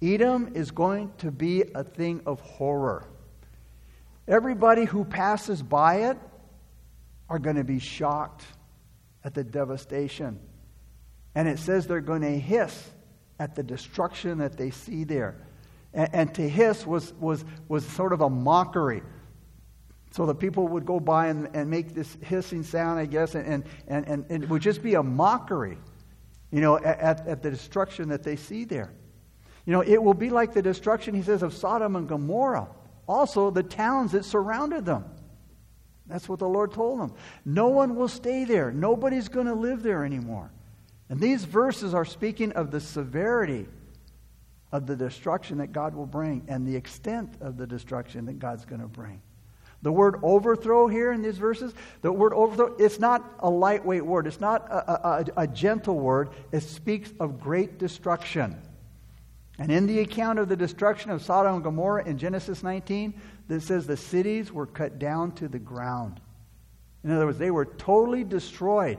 Edom 0.00 0.52
is 0.54 0.70
going 0.70 1.12
to 1.18 1.30
be 1.30 1.62
a 1.74 1.84
thing 1.84 2.22
of 2.26 2.40
horror. 2.40 3.06
Everybody 4.26 4.84
who 4.84 5.04
passes 5.04 5.62
by 5.62 6.10
it 6.10 6.18
are 7.28 7.38
going 7.38 7.56
to 7.56 7.64
be 7.64 7.78
shocked 7.78 8.44
at 9.24 9.34
the 9.34 9.44
devastation. 9.44 10.40
And 11.34 11.48
it 11.48 11.58
says 11.58 11.86
they're 11.86 12.00
going 12.00 12.22
to 12.22 12.38
hiss 12.38 12.90
at 13.38 13.54
the 13.54 13.62
destruction 13.62 14.38
that 14.38 14.56
they 14.56 14.70
see 14.70 15.04
there. 15.04 15.36
And, 15.94 16.08
and 16.12 16.34
to 16.34 16.48
hiss 16.48 16.86
was, 16.86 17.12
was, 17.14 17.44
was 17.68 17.86
sort 17.86 18.12
of 18.12 18.20
a 18.20 18.30
mockery. 18.30 19.02
So 20.12 20.26
the 20.26 20.34
people 20.34 20.68
would 20.68 20.84
go 20.84 21.00
by 21.00 21.28
and, 21.28 21.48
and 21.54 21.70
make 21.70 21.94
this 21.94 22.18
hissing 22.22 22.62
sound, 22.62 23.00
I 23.00 23.06
guess, 23.06 23.34
and, 23.34 23.64
and, 23.88 24.06
and, 24.06 24.26
and 24.28 24.44
it 24.44 24.48
would 24.50 24.60
just 24.60 24.82
be 24.82 24.94
a 24.94 25.02
mockery, 25.02 25.78
you 26.50 26.60
know, 26.60 26.76
at, 26.76 27.26
at 27.26 27.42
the 27.42 27.50
destruction 27.50 28.10
that 28.10 28.22
they 28.22 28.36
see 28.36 28.64
there. 28.64 28.92
You 29.64 29.72
know, 29.72 29.80
it 29.80 30.02
will 30.02 30.12
be 30.12 30.28
like 30.28 30.52
the 30.52 30.60
destruction, 30.60 31.14
he 31.14 31.22
says, 31.22 31.42
of 31.42 31.54
Sodom 31.54 31.96
and 31.96 32.06
Gomorrah. 32.06 32.68
Also, 33.08 33.50
the 33.50 33.62
towns 33.62 34.12
that 34.12 34.26
surrounded 34.26 34.84
them. 34.84 35.04
That's 36.06 36.28
what 36.28 36.40
the 36.40 36.48
Lord 36.48 36.74
told 36.74 37.00
them. 37.00 37.14
No 37.46 37.68
one 37.68 37.96
will 37.96 38.08
stay 38.08 38.44
there. 38.44 38.70
Nobody's 38.70 39.28
going 39.28 39.46
to 39.46 39.54
live 39.54 39.82
there 39.82 40.04
anymore. 40.04 40.52
And 41.08 41.20
these 41.20 41.44
verses 41.44 41.94
are 41.94 42.04
speaking 42.04 42.52
of 42.52 42.70
the 42.70 42.80
severity 42.80 43.66
of 44.72 44.86
the 44.86 44.96
destruction 44.96 45.58
that 45.58 45.72
God 45.72 45.94
will 45.94 46.06
bring 46.06 46.44
and 46.48 46.66
the 46.66 46.76
extent 46.76 47.36
of 47.40 47.56
the 47.56 47.66
destruction 47.66 48.26
that 48.26 48.38
God's 48.38 48.66
going 48.66 48.82
to 48.82 48.88
bring. 48.88 49.22
The 49.82 49.90
word 49.90 50.20
overthrow 50.22 50.86
here 50.86 51.12
in 51.12 51.22
these 51.22 51.38
verses, 51.38 51.74
the 52.02 52.12
word 52.12 52.32
overthrow, 52.32 52.76
it's 52.78 53.00
not 53.00 53.28
a 53.40 53.50
lightweight 53.50 54.06
word. 54.06 54.28
It's 54.28 54.40
not 54.40 54.68
a, 54.70 55.08
a, 55.08 55.24
a, 55.38 55.46
gentle 55.48 55.98
word. 55.98 56.30
It 56.52 56.60
speaks 56.60 57.12
of 57.18 57.40
great 57.40 57.78
destruction. 57.78 58.56
And 59.58 59.72
in 59.72 59.86
the 59.86 59.98
account 60.00 60.38
of 60.38 60.48
the 60.48 60.56
destruction 60.56 61.10
of 61.10 61.20
Sodom 61.20 61.56
and 61.56 61.64
Gomorrah 61.64 62.04
in 62.04 62.16
Genesis 62.16 62.62
19, 62.62 63.14
it 63.48 63.60
says 63.60 63.86
the 63.86 63.96
cities 63.96 64.52
were 64.52 64.66
cut 64.66 65.00
down 65.00 65.32
to 65.32 65.48
the 65.48 65.58
ground. 65.58 66.20
In 67.02 67.10
other 67.10 67.26
words, 67.26 67.38
they 67.38 67.50
were 67.50 67.66
totally 67.66 68.22
destroyed. 68.22 68.98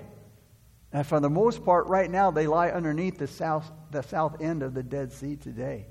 And 0.92 1.08
for 1.08 1.22
the 1.22 1.30
most 1.30 1.64
part, 1.64 1.88
right 1.88 2.12
now, 2.12 2.30
they 2.30 2.46
lie 2.46 2.70
underneath 2.70 3.18
the 3.18 3.28
south, 3.28 3.72
the 3.90 4.04
south 4.04 4.42
end 4.42 4.62
of 4.62 4.74
the 4.74 4.84
Dead 4.84 5.12
Sea 5.14 5.38
today. 5.38 5.88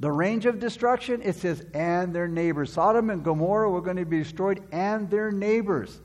The 0.00 0.12
range 0.12 0.46
of 0.46 0.60
destruction, 0.60 1.22
it 1.22 1.36
says, 1.36 1.64
and 1.74 2.14
their 2.14 2.28
neighbors. 2.28 2.72
Sodom 2.72 3.10
and 3.10 3.24
Gomorrah 3.24 3.70
were 3.70 3.80
going 3.80 3.96
to 3.96 4.04
be 4.04 4.18
destroyed, 4.18 4.62
and 4.70 5.10
their 5.10 5.32
neighbors. 5.32 6.00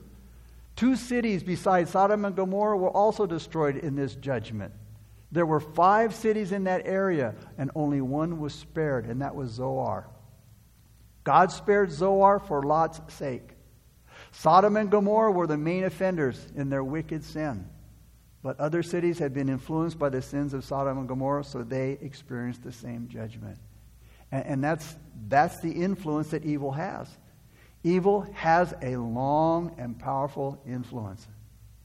Two 0.74 0.96
cities 0.96 1.44
besides 1.44 1.90
Sodom 1.90 2.24
and 2.24 2.34
Gomorrah 2.34 2.76
were 2.76 2.90
also 2.90 3.26
destroyed 3.26 3.76
in 3.76 3.94
this 3.94 4.16
judgment. 4.16 4.72
There 5.30 5.46
were 5.46 5.60
five 5.60 6.14
cities 6.14 6.50
in 6.50 6.64
that 6.64 6.86
area, 6.86 7.34
and 7.56 7.70
only 7.76 8.00
one 8.00 8.40
was 8.40 8.54
spared, 8.54 9.06
and 9.06 9.22
that 9.22 9.34
was 9.36 9.50
Zoar. 9.50 10.08
God 11.22 11.52
spared 11.52 11.92
Zoar 11.92 12.38
for 12.40 12.62
Lot's 12.62 13.00
sake. 13.14 13.50
Sodom 14.32 14.76
and 14.76 14.90
Gomorrah 14.90 15.32
were 15.32 15.46
the 15.46 15.56
main 15.56 15.84
offenders 15.84 16.44
in 16.56 16.68
their 16.68 16.84
wicked 16.84 17.24
sin. 17.24 17.68
But 18.42 18.60
other 18.60 18.82
cities 18.82 19.18
had 19.18 19.32
been 19.32 19.48
influenced 19.48 19.98
by 19.98 20.08
the 20.10 20.20
sins 20.20 20.52
of 20.52 20.64
Sodom 20.64 20.98
and 20.98 21.08
Gomorrah, 21.08 21.44
so 21.44 21.62
they 21.62 21.92
experienced 22.02 22.62
the 22.62 22.72
same 22.72 23.08
judgment. 23.08 23.58
And, 24.34 24.46
and 24.46 24.64
that's, 24.64 24.96
that's 25.28 25.60
the 25.60 25.70
influence 25.70 26.30
that 26.30 26.44
evil 26.44 26.72
has. 26.72 27.08
Evil 27.84 28.26
has 28.34 28.74
a 28.82 28.96
long 28.96 29.76
and 29.78 29.96
powerful 29.96 30.60
influence. 30.66 31.28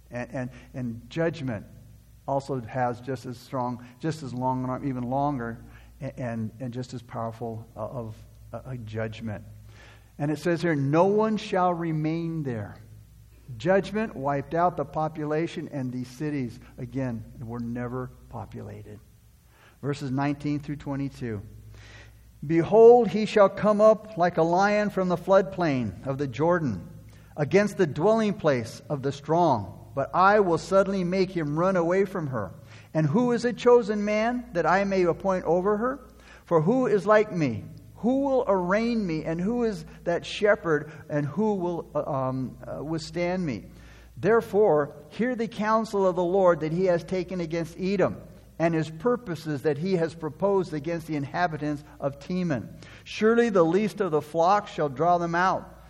And, 0.09 0.29
and, 0.33 0.49
and 0.73 1.09
judgment 1.09 1.65
also 2.27 2.59
has 2.62 3.01
just 3.01 3.27
as 3.27 3.38
strong, 3.38 3.85
just 3.99 4.23
as 4.23 4.33
long, 4.33 4.81
even 4.83 5.03
longer 5.03 5.59
and, 6.17 6.49
and 6.59 6.73
just 6.73 6.93
as 6.95 7.03
powerful 7.03 7.67
uh, 7.77 7.81
of 7.81 8.15
a 8.65 8.77
judgment. 8.77 9.43
And 10.17 10.31
it 10.31 10.39
says 10.39 10.62
here, 10.62 10.75
no 10.75 11.05
one 11.05 11.38
shall 11.38 11.73
remain 11.73 12.41
there. 12.41 12.77
Judgment 13.57 14.15
wiped 14.15 14.53
out 14.55 14.75
the 14.75 14.85
population, 14.85 15.69
and 15.71 15.91
these 15.91 16.07
cities, 16.07 16.59
again, 16.77 17.23
were 17.39 17.59
never 17.59 18.09
populated. 18.29 18.99
Verses 19.81 20.12
19 20.12 20.59
through 20.59 20.75
22. 20.77 21.41
Behold, 22.45 23.10
he 23.10 23.25
shall 23.25 23.49
come 23.49 23.82
up 23.82 24.17
like 24.17 24.38
a 24.38 24.43
lion 24.43 24.89
from 24.89 25.10
the 25.10 25.17
floodplain 25.17 26.08
of 26.08 26.17
the 26.17 26.28
Jordan 26.28 26.88
against 27.36 27.78
the 27.78 27.88
dwelling 27.88 28.34
place 28.34 28.82
of 28.89 29.02
the 29.02 29.12
strong. 29.12 29.75
But 29.95 30.12
I 30.13 30.39
will 30.39 30.58
suddenly 30.58 31.04
make 31.04 31.32
him 31.32 31.60
run 31.60 31.75
away 31.75 32.06
from 32.06 32.28
her. 32.28 32.54
And 32.93 33.06
who 33.06 33.34
is 33.34 33.43
a 33.43 33.54
chosen 33.54 34.06
man 34.06 34.45
that 34.54 34.65
I 34.65 34.84
may 34.84 35.04
appoint 35.04 35.45
over 35.45 35.78
her? 35.78 35.99
For 36.45 36.62
who 36.62 36.88
is 36.88 37.06
like 37.06 37.32
me? 37.32 37.65
Who 37.97 38.21
will 38.21 38.45
arraign 38.47 39.06
me? 39.06 39.25
And 39.25 39.41
who 39.41 39.65
is 39.65 39.86
that 40.06 40.25
shepherd? 40.25 40.91
And 41.10 41.25
who 41.25 41.56
will 41.56 41.91
uh, 41.93 42.10
um, 42.10 42.58
uh, 42.65 42.84
withstand 42.84 43.45
me? 43.45 43.65
Therefore, 44.15 44.95
hear 45.10 45.36
the 45.36 45.47
counsel 45.47 46.08
of 46.08 46.15
the 46.15 46.23
Lord 46.23 46.62
that 46.62 46.71
he 46.71 46.86
has 46.86 47.04
taken 47.04 47.41
against 47.41 47.80
Edom, 47.80 48.17
and 48.59 48.73
his 48.73 48.89
purposes 48.89 49.61
that 49.61 49.77
he 49.77 49.95
has 49.95 50.13
proposed 50.13 50.73
against 50.73 51.07
the 51.07 51.15
inhabitants 51.15 51.83
of 51.99 52.19
Teman. 52.19 52.67
Surely 53.05 53.49
the 53.49 53.63
least 53.63 54.01
of 54.01 54.11
the 54.11 54.21
flock 54.21 54.67
shall 54.67 54.89
draw 54.89 55.17
them 55.17 55.33
out. 55.33 55.85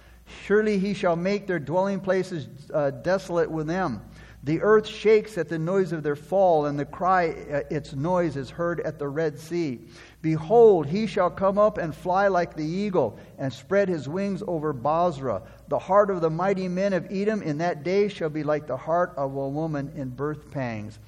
Surely 0.45 0.77
he 0.77 0.93
shall 0.93 1.15
make 1.15 1.47
their 1.47 1.59
dwelling 1.59 1.99
places 1.99 2.47
uh, 2.71 2.91
desolate 2.91 3.49
with 3.49 3.65
them. 3.65 4.01
The 4.43 4.61
earth 4.61 4.87
shakes 4.87 5.37
at 5.37 5.49
the 5.49 5.59
noise 5.59 5.91
of 5.91 6.01
their 6.01 6.15
fall, 6.15 6.67
and 6.67 6.79
the 6.79 6.85
cry, 6.85 7.35
uh, 7.51 7.61
its 7.69 7.93
noise 7.93 8.37
is 8.37 8.49
heard 8.49 8.79
at 8.81 8.97
the 8.97 9.07
Red 9.07 9.37
Sea. 9.37 9.81
Behold, 10.21 10.87
he 10.87 11.07
shall 11.07 11.29
come 11.29 11.57
up 11.57 11.77
and 11.77 11.93
fly 11.93 12.29
like 12.29 12.55
the 12.55 12.65
eagle, 12.65 13.19
and 13.37 13.51
spread 13.51 13.89
his 13.89 14.07
wings 14.07 14.41
over 14.47 14.71
Bozrah. 14.71 15.41
The 15.67 15.79
heart 15.79 16.09
of 16.09 16.21
the 16.21 16.29
mighty 16.29 16.69
men 16.69 16.93
of 16.93 17.07
Edom 17.11 17.41
in 17.41 17.57
that 17.57 17.83
day 17.83 18.07
shall 18.07 18.29
be 18.29 18.43
like 18.43 18.65
the 18.65 18.77
heart 18.77 19.13
of 19.17 19.35
a 19.35 19.49
woman 19.49 19.91
in 19.95 20.09
birth 20.09 20.49
pangs. 20.51 20.99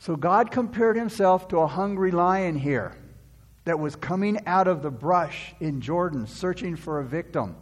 So 0.00 0.16
God 0.16 0.50
compared 0.50 0.96
himself 0.96 1.46
to 1.48 1.58
a 1.58 1.66
hungry 1.66 2.10
lion 2.10 2.56
here 2.56 2.96
that 3.66 3.78
was 3.78 3.94
coming 3.96 4.40
out 4.46 4.66
of 4.66 4.80
the 4.80 4.90
brush 4.90 5.54
in 5.60 5.82
Jordan, 5.82 6.26
searching 6.26 6.74
for 6.74 7.00
a 7.00 7.04
victim 7.04 7.54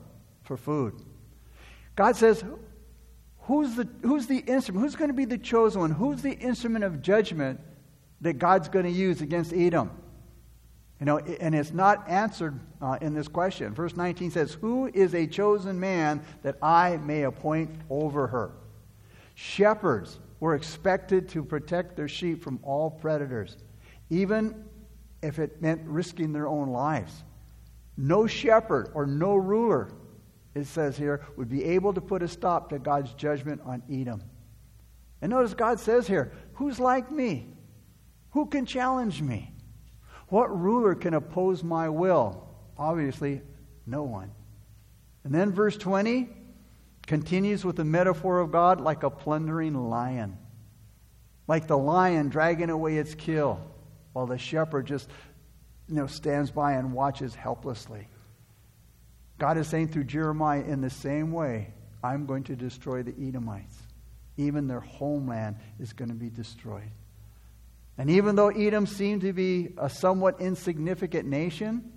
for 0.45 0.57
food. 0.57 0.95
God 1.97 2.15
says, 2.15 2.45
Who's 3.41 3.75
the, 3.75 3.89
who's 4.03 4.29
the 4.29 4.39
instrument? 4.39 4.85
Who's 4.85 4.95
going 4.95 5.09
to 5.09 5.15
be 5.15 5.25
the 5.25 5.37
chosen 5.37 5.81
one? 5.81 5.91
Who's 5.91 6.23
the 6.23 6.31
instrument 6.31 6.85
of 6.85 7.03
judgment 7.03 7.59
that 8.21 8.35
God's 8.35 8.69
going 8.69 8.85
to 8.85 8.91
use 8.93 9.21
against 9.21 9.53
Edom? 9.53 9.91
You 11.01 11.07
know, 11.07 11.19
and 11.19 11.57
it's 11.57 11.73
not 11.73 12.09
answered 12.09 12.61
uh, 12.81 12.99
in 13.01 13.15
this 13.15 13.27
question. 13.27 13.75
Verse 13.75 13.97
19 13.97 14.31
says, 14.31 14.55
Who 14.61 14.87
is 14.95 15.13
a 15.13 15.27
chosen 15.27 15.81
man 15.81 16.23
that 16.43 16.57
I 16.63 16.99
may 16.99 17.23
appoint 17.23 17.71
over 17.91 18.29
her? 18.29 18.53
Shepherds 19.35 20.21
were 20.41 20.55
expected 20.55 21.29
to 21.31 21.45
protect 21.45 21.97
their 21.97 22.09
sheep 22.09 22.43
from 22.43 22.61
all 22.63 22.91
predators, 22.91 23.57
even 24.11 24.65
if 25.23 25.39
it 25.39 25.61
meant 25.61 25.83
risking 25.85 26.33
their 26.33 26.47
own 26.47 26.69
lives. 26.69 27.25
No 27.97 28.27
shepherd 28.27 28.91
or 28.95 29.07
no 29.07 29.35
ruler 29.35 29.91
it 30.59 30.67
says 30.67 30.97
here, 30.97 31.25
would 31.37 31.49
be 31.49 31.65
able 31.65 31.93
to 31.95 32.01
put 32.01 32.23
a 32.23 32.29
stop 32.29 32.71
to 32.71 32.79
God's 32.79 33.13
judgment 33.15 33.61
on 33.65 33.83
Edom. 33.91 34.23
And 35.23 35.31
notice 35.31 35.55
God 35.55 35.81
says 35.81 36.07
here, 36.07 36.33
Who's 36.55 36.81
like 36.81 37.11
me? 37.11 37.47
Who 38.31 38.47
can 38.47 38.67
challenge 38.67 39.23
me? 39.23 39.55
What 40.29 40.57
ruler 40.59 40.95
can 40.95 41.15
oppose 41.15 41.65
my 41.65 41.89
will? 41.89 42.47
Obviously, 42.77 43.41
no 43.87 44.03
one. 44.03 44.31
And 45.25 45.35
then 45.35 45.53
verse 45.53 45.77
20 45.77 46.29
continues 47.09 47.65
with 47.65 47.77
the 47.77 47.85
metaphor 47.85 48.39
of 48.39 48.53
God 48.53 48.81
like 48.81 49.03
a 49.03 49.11
plundering 49.11 49.75
lion. 49.75 50.37
Like 51.49 51.67
the 51.67 51.79
lion 51.79 52.29
dragging 52.29 52.69
away 52.69 52.99
its 52.99 53.15
kill, 53.15 53.59
while 54.13 54.27
the 54.27 54.37
shepherd 54.37 54.87
just 54.87 55.09
you 55.89 55.95
know, 55.95 56.07
stands 56.07 56.51
by 56.51 56.75
and 56.75 56.93
watches 56.93 57.35
helplessly. 57.35 58.07
God 59.39 59.57
is 59.57 59.67
saying 59.69 59.89
through 59.89 60.05
Jeremiah, 60.05 60.61
in 60.61 60.83
the 60.83 60.91
same 60.91 61.33
way, 61.33 61.73
I'm 62.05 62.27
going 62.27 62.45
to 62.45 62.57
destroy 62.57 63.03
the 63.03 63.15
Edomites. 63.19 63.77
Even 64.37 64.69
their 64.69 64.81
homeland 64.81 65.57
is 65.81 65.95
going 65.95 66.11
to 66.11 66.15
be 66.15 66.29
destroyed. 66.29 66.91
And 67.97 68.11
even 68.11 68.37
though 68.37 68.51
Edom 68.51 68.87
seemed 68.87 69.23
to 69.23 69.33
be 69.33 69.71
a 69.79 69.89
somewhat 69.89 70.41
insignificant 70.41 71.27
nation, 71.27 71.91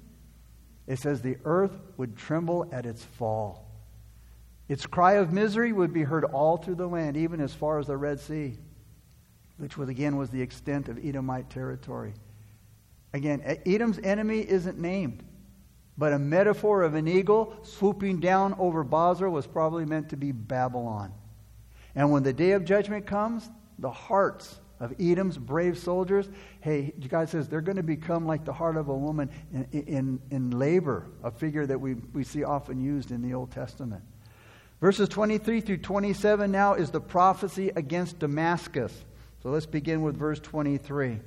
it 0.87 0.99
says 0.99 1.21
the 1.21 1.37
earth 1.43 1.77
would 1.97 2.15
tremble 2.15 2.69
at 2.71 2.85
its 2.85 3.03
fall. 3.03 3.70
Its 4.71 4.85
cry 4.85 5.15
of 5.15 5.33
misery 5.33 5.73
would 5.73 5.91
be 5.91 6.03
heard 6.03 6.23
all 6.23 6.55
through 6.55 6.75
the 6.75 6.87
land, 6.87 7.17
even 7.17 7.41
as 7.41 7.53
far 7.53 7.77
as 7.77 7.87
the 7.87 7.97
Red 7.97 8.21
Sea, 8.21 8.57
which 9.57 9.77
was 9.77 9.89
again 9.89 10.15
was 10.15 10.29
the 10.29 10.41
extent 10.41 10.87
of 10.87 10.97
Edomite 11.05 11.49
territory. 11.49 12.13
Again, 13.11 13.41
Edom's 13.65 13.99
enemy 14.01 14.39
isn't 14.39 14.79
named. 14.79 15.25
But 15.97 16.13
a 16.13 16.19
metaphor 16.19 16.83
of 16.83 16.93
an 16.93 17.05
eagle 17.09 17.53
swooping 17.63 18.21
down 18.21 18.55
over 18.57 18.85
Bozrah 18.85 19.29
was 19.29 19.45
probably 19.45 19.83
meant 19.83 20.07
to 20.11 20.15
be 20.15 20.31
Babylon. 20.31 21.11
And 21.93 22.09
when 22.09 22.23
the 22.23 22.31
day 22.31 22.51
of 22.51 22.63
judgment 22.63 23.05
comes, 23.05 23.49
the 23.77 23.91
hearts 23.91 24.61
of 24.79 24.93
Edom's 25.01 25.37
brave 25.37 25.77
soldiers, 25.77 26.29
hey, 26.61 26.93
God 27.09 27.27
says 27.27 27.49
they're 27.49 27.59
going 27.59 27.75
to 27.75 27.83
become 27.83 28.25
like 28.25 28.45
the 28.45 28.53
heart 28.53 28.77
of 28.77 28.87
a 28.87 28.95
woman 28.95 29.31
in, 29.51 29.67
in, 29.73 30.21
in 30.31 30.51
labor, 30.51 31.07
a 31.25 31.29
figure 31.29 31.65
that 31.65 31.81
we, 31.81 31.95
we 32.13 32.23
see 32.23 32.45
often 32.45 32.79
used 32.79 33.11
in 33.11 33.21
the 33.21 33.33
Old 33.33 33.51
Testament. 33.51 34.01
Verses 34.81 35.07
23 35.09 35.61
through 35.61 35.77
27 35.77 36.51
now 36.51 36.73
is 36.73 36.89
the 36.89 36.99
prophecy 36.99 37.69
against 37.75 38.17
Damascus. 38.17 38.91
So 39.43 39.49
let's 39.49 39.67
begin 39.67 40.01
with 40.01 40.17
verse 40.17 40.39
23. 40.39 41.19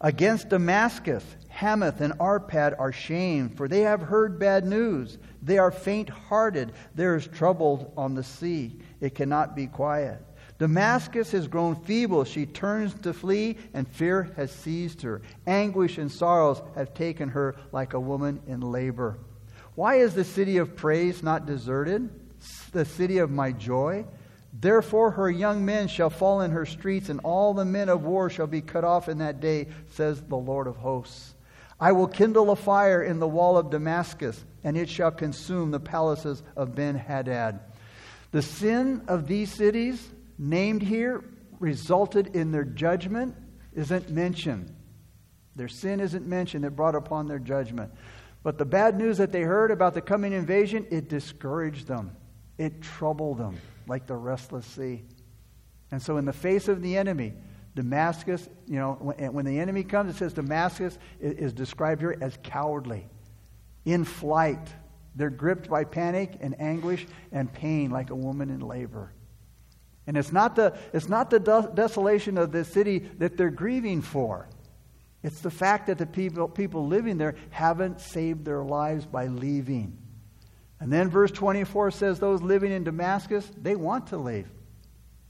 Against 0.00 0.50
Damascus, 0.50 1.24
Hamath 1.48 2.00
and 2.00 2.16
Arpad 2.18 2.78
are 2.78 2.92
shamed, 2.92 3.56
for 3.56 3.66
they 3.66 3.80
have 3.80 4.02
heard 4.02 4.38
bad 4.38 4.64
news. 4.64 5.18
They 5.42 5.58
are 5.58 5.72
faint 5.72 6.08
hearted. 6.08 6.72
There 6.94 7.16
is 7.16 7.26
trouble 7.26 7.92
on 7.96 8.14
the 8.14 8.22
sea. 8.22 8.78
It 9.00 9.16
cannot 9.16 9.56
be 9.56 9.66
quiet. 9.66 10.22
Damascus 10.58 11.32
has 11.32 11.48
grown 11.48 11.74
feeble. 11.74 12.24
She 12.24 12.46
turns 12.46 12.94
to 13.00 13.12
flee, 13.12 13.56
and 13.74 13.88
fear 13.88 14.30
has 14.36 14.52
seized 14.52 15.02
her. 15.02 15.22
Anguish 15.46 15.98
and 15.98 16.12
sorrows 16.12 16.62
have 16.76 16.94
taken 16.94 17.30
her 17.30 17.56
like 17.72 17.94
a 17.94 18.00
woman 18.00 18.40
in 18.46 18.60
labor. 18.60 19.18
Why 19.74 19.96
is 19.96 20.14
the 20.14 20.24
city 20.24 20.58
of 20.58 20.76
praise 20.76 21.22
not 21.22 21.46
deserted? 21.46 22.25
The 22.72 22.84
city 22.84 23.18
of 23.18 23.30
my 23.30 23.52
joy? 23.52 24.04
Therefore, 24.58 25.10
her 25.12 25.30
young 25.30 25.64
men 25.64 25.88
shall 25.88 26.10
fall 26.10 26.40
in 26.40 26.50
her 26.50 26.66
streets, 26.66 27.08
and 27.08 27.20
all 27.20 27.52
the 27.52 27.64
men 27.64 27.88
of 27.88 28.04
war 28.04 28.30
shall 28.30 28.46
be 28.46 28.62
cut 28.62 28.84
off 28.84 29.08
in 29.08 29.18
that 29.18 29.40
day, 29.40 29.68
says 29.90 30.22
the 30.22 30.36
Lord 30.36 30.66
of 30.66 30.76
hosts. 30.76 31.34
I 31.78 31.92
will 31.92 32.08
kindle 32.08 32.50
a 32.50 32.56
fire 32.56 33.02
in 33.02 33.18
the 33.18 33.28
wall 33.28 33.58
of 33.58 33.70
Damascus, 33.70 34.42
and 34.64 34.76
it 34.76 34.88
shall 34.88 35.10
consume 35.10 35.70
the 35.70 35.80
palaces 35.80 36.42
of 36.56 36.74
Ben 36.74 36.94
Hadad. 36.94 37.60
The 38.32 38.42
sin 38.42 39.02
of 39.08 39.26
these 39.26 39.52
cities, 39.52 40.08
named 40.38 40.82
here, 40.82 41.22
resulted 41.60 42.34
in 42.34 42.50
their 42.50 42.64
judgment, 42.64 43.36
isn't 43.74 44.10
mentioned. 44.10 44.74
Their 45.54 45.68
sin 45.68 46.00
isn't 46.00 46.26
mentioned 46.26 46.64
that 46.64 46.76
brought 46.76 46.94
upon 46.94 47.28
their 47.28 47.38
judgment. 47.38 47.92
But 48.42 48.58
the 48.58 48.64
bad 48.64 48.96
news 48.96 49.18
that 49.18 49.32
they 49.32 49.42
heard 49.42 49.70
about 49.70 49.94
the 49.94 50.00
coming 50.00 50.32
invasion, 50.32 50.86
it 50.90 51.08
discouraged 51.08 51.86
them. 51.86 52.12
It 52.58 52.82
troubled 52.82 53.38
them 53.38 53.58
like 53.86 54.06
the 54.06 54.16
restless 54.16 54.66
sea. 54.66 55.02
And 55.90 56.02
so, 56.02 56.16
in 56.16 56.24
the 56.24 56.32
face 56.32 56.68
of 56.68 56.82
the 56.82 56.96
enemy, 56.96 57.34
Damascus, 57.74 58.48
you 58.66 58.78
know, 58.78 58.94
when, 58.94 59.32
when 59.32 59.44
the 59.44 59.58
enemy 59.58 59.84
comes, 59.84 60.14
it 60.14 60.18
says 60.18 60.32
Damascus 60.32 60.98
is, 61.20 61.32
is 61.34 61.52
described 61.52 62.00
here 62.00 62.16
as 62.20 62.38
cowardly, 62.42 63.06
in 63.84 64.04
flight. 64.04 64.68
They're 65.14 65.30
gripped 65.30 65.68
by 65.68 65.84
panic 65.84 66.36
and 66.40 66.60
anguish 66.60 67.06
and 67.32 67.50
pain 67.52 67.90
like 67.90 68.10
a 68.10 68.14
woman 68.14 68.50
in 68.50 68.60
labor. 68.60 69.12
And 70.06 70.16
it's 70.16 70.32
not 70.32 70.56
the, 70.56 70.76
it's 70.92 71.08
not 71.08 71.30
the 71.30 71.38
desolation 71.74 72.38
of 72.38 72.52
the 72.52 72.64
city 72.64 72.98
that 73.18 73.36
they're 73.36 73.50
grieving 73.50 74.02
for. 74.02 74.48
It's 75.22 75.40
the 75.40 75.50
fact 75.50 75.88
that 75.88 75.98
the 75.98 76.06
people, 76.06 76.48
people 76.48 76.86
living 76.86 77.18
there 77.18 77.34
haven't 77.50 78.00
saved 78.00 78.44
their 78.44 78.62
lives 78.62 79.06
by 79.06 79.26
leaving. 79.26 79.98
And 80.80 80.92
then 80.92 81.08
verse 81.08 81.30
24 81.30 81.90
says 81.90 82.18
those 82.18 82.42
living 82.42 82.72
in 82.72 82.84
Damascus, 82.84 83.50
they 83.60 83.76
want 83.76 84.08
to 84.08 84.18
leave 84.18 84.50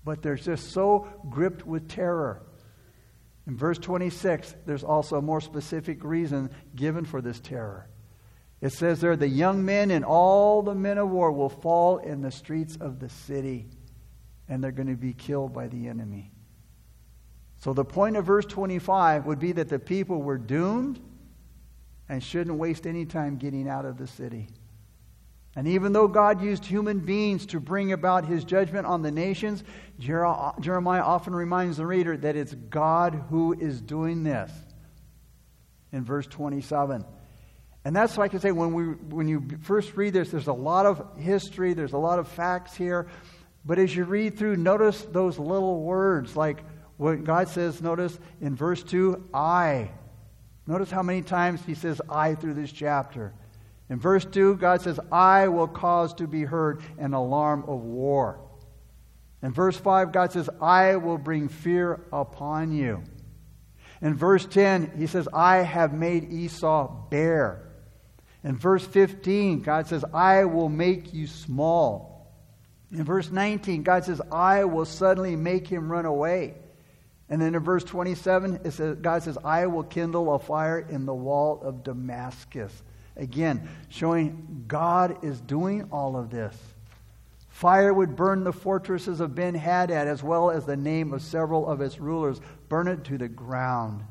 but 0.07 0.23
they're 0.23 0.37
just 0.37 0.71
so 0.71 1.09
gripped 1.29 1.67
with 1.67 1.89
terror. 1.89 2.41
In 3.49 3.57
verse 3.57 3.77
26, 3.77 4.55
there's 4.65 4.85
also 4.85 5.17
a 5.17 5.23
more 5.23 5.41
specific 5.41 6.05
reason 6.05 6.49
given 6.77 7.05
for 7.05 7.21
this 7.21 7.41
terror. 7.41 7.89
It 8.61 8.73
says 8.73 9.01
there, 9.01 9.17
the 9.17 9.29
young 9.29 9.65
men 9.65 9.91
and 9.91 10.05
all 10.05 10.63
the 10.63 10.77
men 10.77 10.99
of 10.99 11.11
war 11.11 11.33
will 11.33 11.49
fall 11.49 11.99
in 11.99 12.23
the 12.23 12.31
streets 12.31 12.77
of 12.77 13.01
the 13.01 13.09
city, 13.09 13.67
and 14.49 14.63
they're 14.63 14.71
going 14.71 14.87
to 14.87 14.95
be 14.95 15.13
killed 15.13 15.53
by 15.53 15.67
the 15.67 15.89
enemy. 15.89 16.31
So 17.59 17.73
the 17.73 17.85
point 17.85 18.17
of 18.17 18.25
verse 18.25 18.47
25 18.47 19.27
would 19.27 19.41
be 19.41 19.51
that 19.53 19.69
the 19.69 19.81
people 19.81 20.23
were 20.23 20.39
doomed 20.39 21.01
and 22.09 22.23
shouldn't 22.23 22.57
waste 22.57 22.87
any 22.87 23.05
time 23.05 23.39
getting 23.39 23.69
out 23.69 23.85
of 23.85 23.99
the 23.99 24.07
city. 24.07 24.51
And 25.57 25.67
even 25.67 25.95
though 25.95 26.07
God 26.07 26.43
used 26.43 26.67
human 26.67 27.01
beings 27.01 27.47
to 27.47 27.61
bring 27.61 27.93
about 27.93 28.27
his 28.27 28.45
judgment 28.45 28.87
on 28.87 29.01
the 29.01 29.11
nations, 29.11 29.65
Jeremiah 29.99 31.03
often 31.03 31.35
reminds 31.35 31.79
the 31.79 31.87
reader 31.87 32.15
that 32.19 32.37
it's 32.37 32.55
God 32.55 33.25
who 33.31 33.55
is 33.55 33.81
doing 33.81 34.23
this. 34.23 34.53
In 35.93 36.05
verse 36.05 36.27
27. 36.27 37.07
And 37.87 37.97
that's 37.97 38.19
like 38.19 38.31
I 38.31 38.33
can 38.33 38.41
say, 38.41 38.53
when, 38.53 38.75
we, 38.75 38.85
when 38.85 39.29
you 39.29 39.49
first 39.63 39.97
read 39.97 40.13
this, 40.13 40.31
there's 40.31 40.49
a 40.49 40.53
lot 40.53 40.85
of 40.85 41.19
history, 41.19 41.73
there's 41.73 41.95
a 41.95 41.99
lot 41.99 42.19
of 42.19 42.29
facts 42.29 42.75
here. 42.75 43.07
But 43.65 43.79
as 43.79 43.97
you 43.97 44.05
read 44.05 44.37
through, 44.37 44.57
notice 44.57 45.01
those 45.03 45.39
little 45.39 45.83
words, 45.83 46.37
like 46.37 46.63
what 46.99 47.25
God 47.25 47.49
says, 47.49 47.81
notice 47.81 48.19
in 48.43 48.55
verse 48.57 48.83
2, 48.83 49.31
I. 49.33 49.91
Notice 50.67 50.91
how 50.91 51.03
many 51.03 51.23
times 51.23 51.63
he 51.65 51.75
says 51.75 52.03
I 52.11 52.35
through 52.35 52.55
this 52.55 52.73
chapter. 52.73 53.33
In 53.89 54.01
verse 54.01 54.25
2, 54.25 54.57
God 54.57 54.83
says, 54.83 54.99
I 55.13 55.49
will 55.49 55.69
cause 55.69 56.15
to 56.15 56.27
be 56.27 56.43
heard 56.43 56.83
an 56.99 57.15
alarm 57.15 57.65
of 57.69 57.81
war. 57.83 58.41
In 59.43 59.53
verse 59.53 59.77
5, 59.77 60.13
God 60.13 60.33
says, 60.33 60.51
I 60.61 60.97
will 60.97 61.19
bring 61.19 61.49
fear 61.49 62.05
upon 62.13 62.73
you. 62.73 63.03
In 64.03 64.15
verse 64.15 64.45
10, 64.45 64.93
he 64.99 65.07
says, 65.07 65.29
I 65.33 65.59
have 65.59 65.93
made 65.95 66.33
Esau 66.33 67.09
bare. 67.11 67.63
In 68.43 68.57
verse 68.57 68.85
15, 68.85 69.61
God 69.61 69.87
says, 69.87 70.05
I 70.13 70.45
will 70.45 70.69
make 70.69 71.13
you 71.15 71.27
small. 71.27 72.35
In 72.93 73.05
verse 73.05 73.31
19, 73.31 73.83
God 73.83 74.05
says, 74.05 74.21
I 74.31 74.65
will 74.65 74.85
suddenly 74.85 75.37
make 75.37 75.67
him 75.67 75.91
run 75.91 76.07
away. 76.07 76.55
And 77.29 77.43
then 77.43 77.55
in 77.55 77.63
verse 77.63 77.83
27, 77.83 78.61
it 78.65 78.71
says, 78.73 78.99
God 79.01 79.23
says, 79.23 79.37
I 79.45 79.67
will 79.67 79.83
kindle 79.83 80.33
a 80.35 80.39
fire 80.39 80.79
in 80.79 81.07
the 81.07 81.15
wall 81.15 81.61
of 81.63 81.83
Damascus. 81.83 82.83
Again, 83.17 83.69
showing 83.89 84.65
God 84.69 85.25
is 85.25 85.41
doing 85.41 85.89
all 85.91 86.17
of 86.17 86.31
this. 86.31 86.57
Fire 87.49 87.95
would 87.95 88.17
burn 88.17 88.45
the 88.45 88.53
fortresses 88.53 89.21
of 89.21 89.35
Ben 89.35 89.55
Hadad 89.55 90.07
as 90.07 90.23
well 90.23 90.51
as 90.51 90.67
the 90.67 90.77
name 90.77 91.15
of 91.15 91.23
several 91.23 91.67
of 91.67 91.81
its 91.81 91.99
rulers, 91.99 92.41
burn 92.69 92.87
it 92.87 93.05
to 93.05 93.17
the 93.17 93.29
ground. 93.29 94.05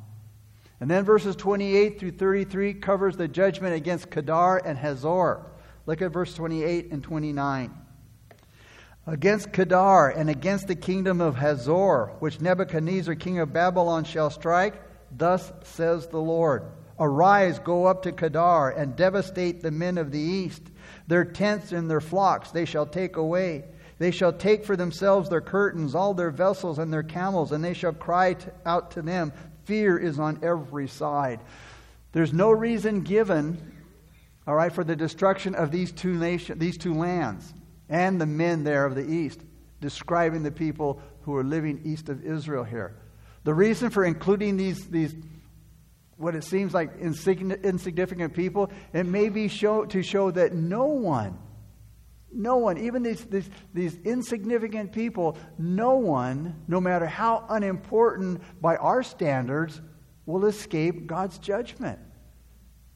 And 0.79 0.89
then 0.89 1.03
verses 1.03 1.35
28 1.35 1.99
through 1.99 2.11
33 2.11 2.73
covers 2.73 3.15
the 3.15 3.27
judgment 3.27 3.75
against 3.75 4.09
Kedar 4.09 4.57
and 4.65 4.77
Hazor. 4.77 5.45
Look 5.85 6.01
at 6.01 6.11
verse 6.11 6.33
28 6.33 6.91
and 6.91 7.03
29. 7.03 7.71
Against 9.07 9.53
Kedar 9.53 10.09
and 10.09 10.29
against 10.29 10.67
the 10.67 10.75
kingdom 10.75 11.21
of 11.21 11.35
Hazor, 11.35 12.07
which 12.19 12.41
Nebuchadnezzar 12.41 13.13
king 13.13 13.37
of 13.37 13.53
Babylon 13.53 14.03
shall 14.03 14.31
strike, 14.31 14.81
thus 15.15 15.53
says 15.63 16.07
the 16.07 16.17
Lord. 16.17 16.63
Arise, 16.99 17.59
go 17.59 17.85
up 17.85 18.03
to 18.03 18.11
Kedar, 18.11 18.69
and 18.69 18.95
devastate 18.95 19.61
the 19.61 19.71
men 19.71 19.97
of 19.97 20.11
the 20.11 20.19
east. 20.19 20.61
Their 21.07 21.25
tents 21.25 21.71
and 21.71 21.89
their 21.89 22.01
flocks 22.01 22.51
they 22.51 22.65
shall 22.65 22.85
take 22.85 23.17
away. 23.17 23.65
They 23.97 24.11
shall 24.11 24.33
take 24.33 24.65
for 24.65 24.75
themselves 24.75 25.29
their 25.29 25.41
curtains, 25.41 25.95
all 25.95 26.13
their 26.13 26.31
vessels 26.31 26.79
and 26.79 26.91
their 26.91 27.03
camels, 27.03 27.51
and 27.51 27.63
they 27.63 27.73
shall 27.73 27.93
cry 27.93 28.35
out 28.65 28.91
to 28.91 29.01
them. 29.01 29.33
Fear 29.65 29.97
is 29.97 30.19
on 30.19 30.39
every 30.43 30.87
side. 30.87 31.39
There's 32.11 32.33
no 32.33 32.51
reason 32.51 33.01
given, 33.01 33.73
all 34.47 34.55
right, 34.55 34.71
for 34.71 34.83
the 34.83 34.95
destruction 34.95 35.55
of 35.55 35.71
these 35.71 35.91
two 35.91 36.13
nations, 36.13 36.59
these 36.59 36.77
two 36.77 36.93
lands, 36.93 37.53
and 37.89 38.19
the 38.19 38.25
men 38.25 38.63
there 38.63 38.85
of 38.85 38.95
the 38.95 39.05
east, 39.05 39.41
describing 39.81 40.43
the 40.43 40.51
people 40.51 41.01
who 41.21 41.35
are 41.35 41.43
living 41.43 41.81
east 41.83 42.09
of 42.09 42.23
Israel 42.23 42.63
here. 42.63 42.95
The 43.43 43.53
reason 43.53 43.89
for 43.89 44.05
including 44.05 44.57
these, 44.57 44.87
these 44.87 45.15
what 46.17 46.35
it 46.35 46.43
seems 46.43 46.73
like 46.73 46.91
insignificant 46.99 48.33
people, 48.33 48.71
it 48.93 49.05
may 49.05 49.29
be 49.29 49.47
show, 49.47 49.85
to 49.85 50.01
show 50.01 50.31
that 50.31 50.53
no 50.53 50.85
one, 50.85 51.37
no 52.31 52.57
one, 52.57 52.77
even 52.77 53.03
these, 53.03 53.23
these, 53.25 53.49
these 53.73 53.95
insignificant 54.03 54.91
people, 54.91 55.37
no 55.57 55.95
one, 55.95 56.63
no 56.67 56.79
matter 56.79 57.05
how 57.05 57.45
unimportant 57.49 58.41
by 58.61 58.77
our 58.77 59.03
standards, 59.03 59.81
will 60.25 60.45
escape 60.45 61.05
God's 61.05 61.37
judgment. 61.37 61.99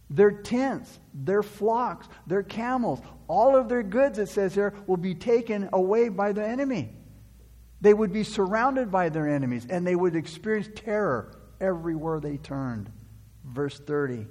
Their 0.10 0.32
tents, 0.32 1.00
their 1.14 1.44
flocks, 1.44 2.08
their 2.26 2.42
camels, 2.42 3.00
all 3.28 3.56
of 3.56 3.70
their 3.70 3.84
goods, 3.84 4.18
it 4.18 4.30
says 4.30 4.56
here, 4.56 4.74
will 4.88 4.98
be 4.98 5.14
taken 5.14 5.70
away 5.72 6.10
by 6.10 6.32
the 6.32 6.46
enemy. 6.46 6.90
They 7.82 7.94
would 7.94 8.12
be 8.12 8.24
surrounded 8.24 8.92
by 8.92 9.10
their 9.10 9.28
enemies 9.28 9.68
and 9.70 9.86
they 9.86 9.96
would 9.96 10.16
experience 10.16 10.70
terror 10.76 11.38
everywhere 11.62 12.20
they 12.20 12.38
turned. 12.38 12.92
Verse 13.43 13.80
30. 13.80 14.25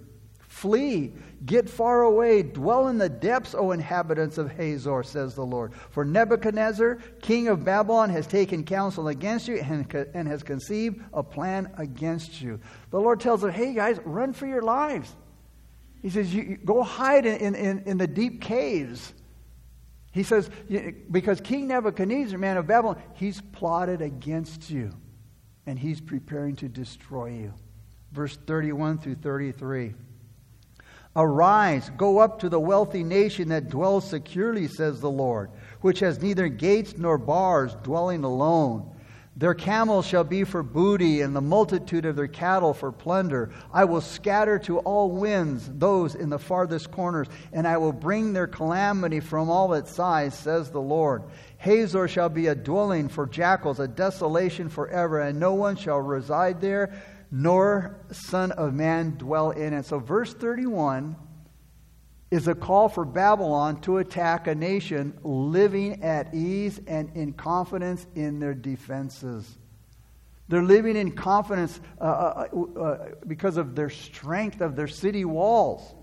Flee, 0.48 1.12
get 1.44 1.68
far 1.68 2.02
away, 2.02 2.42
dwell 2.42 2.88
in 2.88 2.96
the 2.96 3.08
depths, 3.08 3.54
O 3.54 3.70
inhabitants 3.72 4.38
of 4.38 4.50
Hazor, 4.50 5.02
says 5.02 5.34
the 5.34 5.44
Lord. 5.44 5.74
For 5.90 6.06
Nebuchadnezzar, 6.06 6.96
king 7.20 7.48
of 7.48 7.64
Babylon, 7.64 8.08
has 8.10 8.26
taken 8.26 8.64
counsel 8.64 9.08
against 9.08 9.46
you 9.46 9.58
and, 9.58 9.94
and 10.14 10.26
has 10.26 10.42
conceived 10.42 11.04
a 11.12 11.22
plan 11.22 11.70
against 11.76 12.40
you. 12.40 12.58
The 12.90 12.98
Lord 12.98 13.20
tells 13.20 13.42
them, 13.42 13.52
hey 13.52 13.74
guys, 13.74 14.00
run 14.04 14.32
for 14.32 14.46
your 14.46 14.62
lives. 14.62 15.14
He 16.00 16.08
says, 16.08 16.34
you, 16.34 16.42
you 16.42 16.56
go 16.56 16.82
hide 16.82 17.26
in, 17.26 17.54
in, 17.54 17.82
in 17.84 17.98
the 17.98 18.06
deep 18.06 18.40
caves. 18.40 19.12
He 20.12 20.22
says, 20.22 20.48
because 21.10 21.42
King 21.42 21.68
Nebuchadnezzar, 21.68 22.38
man 22.38 22.56
of 22.56 22.66
Babylon, 22.66 23.00
he's 23.14 23.42
plotted 23.52 24.00
against 24.00 24.70
you 24.70 24.92
and 25.66 25.78
he's 25.78 26.00
preparing 26.00 26.56
to 26.56 26.68
destroy 26.68 27.28
you 27.28 27.52
verse 28.12 28.36
31 28.46 28.98
through 28.98 29.16
33. 29.16 29.94
Arise, 31.16 31.90
go 31.96 32.18
up 32.18 32.38
to 32.40 32.48
the 32.48 32.60
wealthy 32.60 33.02
nation 33.02 33.48
that 33.48 33.70
dwells 33.70 34.08
securely, 34.08 34.68
says 34.68 35.00
the 35.00 35.10
Lord, 35.10 35.50
which 35.80 36.00
has 36.00 36.22
neither 36.22 36.48
gates 36.48 36.94
nor 36.96 37.18
bars, 37.18 37.74
dwelling 37.82 38.24
alone. 38.24 38.94
Their 39.36 39.54
camels 39.54 40.04
shall 40.04 40.24
be 40.24 40.42
for 40.42 40.64
booty, 40.64 41.20
and 41.20 41.34
the 41.34 41.40
multitude 41.40 42.04
of 42.04 42.16
their 42.16 42.26
cattle 42.26 42.74
for 42.74 42.90
plunder. 42.90 43.50
I 43.72 43.84
will 43.84 44.00
scatter 44.00 44.58
to 44.60 44.78
all 44.80 45.12
winds 45.12 45.70
those 45.72 46.16
in 46.16 46.28
the 46.28 46.40
farthest 46.40 46.90
corners, 46.90 47.28
and 47.52 47.66
I 47.66 47.76
will 47.76 47.92
bring 47.92 48.32
their 48.32 48.48
calamity 48.48 49.20
from 49.20 49.48
all 49.48 49.74
its 49.74 49.92
sides, 49.92 50.36
says 50.36 50.70
the 50.70 50.80
Lord. 50.80 51.22
Hazor 51.58 52.08
shall 52.08 52.28
be 52.28 52.48
a 52.48 52.54
dwelling 52.54 53.08
for 53.08 53.26
jackals, 53.26 53.78
a 53.78 53.86
desolation 53.86 54.68
forever, 54.68 55.20
and 55.20 55.38
no 55.38 55.54
one 55.54 55.76
shall 55.76 56.00
reside 56.00 56.60
there 56.60 57.00
nor 57.30 58.00
Son 58.10 58.52
of 58.52 58.74
Man 58.74 59.16
dwell 59.18 59.50
in 59.50 59.72
it. 59.74 59.84
So, 59.84 59.98
verse 59.98 60.32
31 60.34 61.16
is 62.30 62.48
a 62.48 62.54
call 62.54 62.88
for 62.88 63.04
Babylon 63.04 63.80
to 63.82 63.98
attack 63.98 64.46
a 64.46 64.54
nation 64.54 65.18
living 65.22 66.02
at 66.02 66.34
ease 66.34 66.80
and 66.86 67.10
in 67.14 67.32
confidence 67.32 68.06
in 68.14 68.38
their 68.38 68.54
defenses. 68.54 69.58
They're 70.48 70.62
living 70.62 70.96
in 70.96 71.12
confidence 71.12 71.80
uh, 72.00 72.04
uh, 72.04 72.48
uh, 72.52 72.80
uh 72.80 73.08
because 73.26 73.56
of 73.56 73.74
their 73.74 73.90
strength 73.90 74.60
of 74.60 74.76
their 74.76 74.88
city 74.88 75.24
walls. 75.24 75.94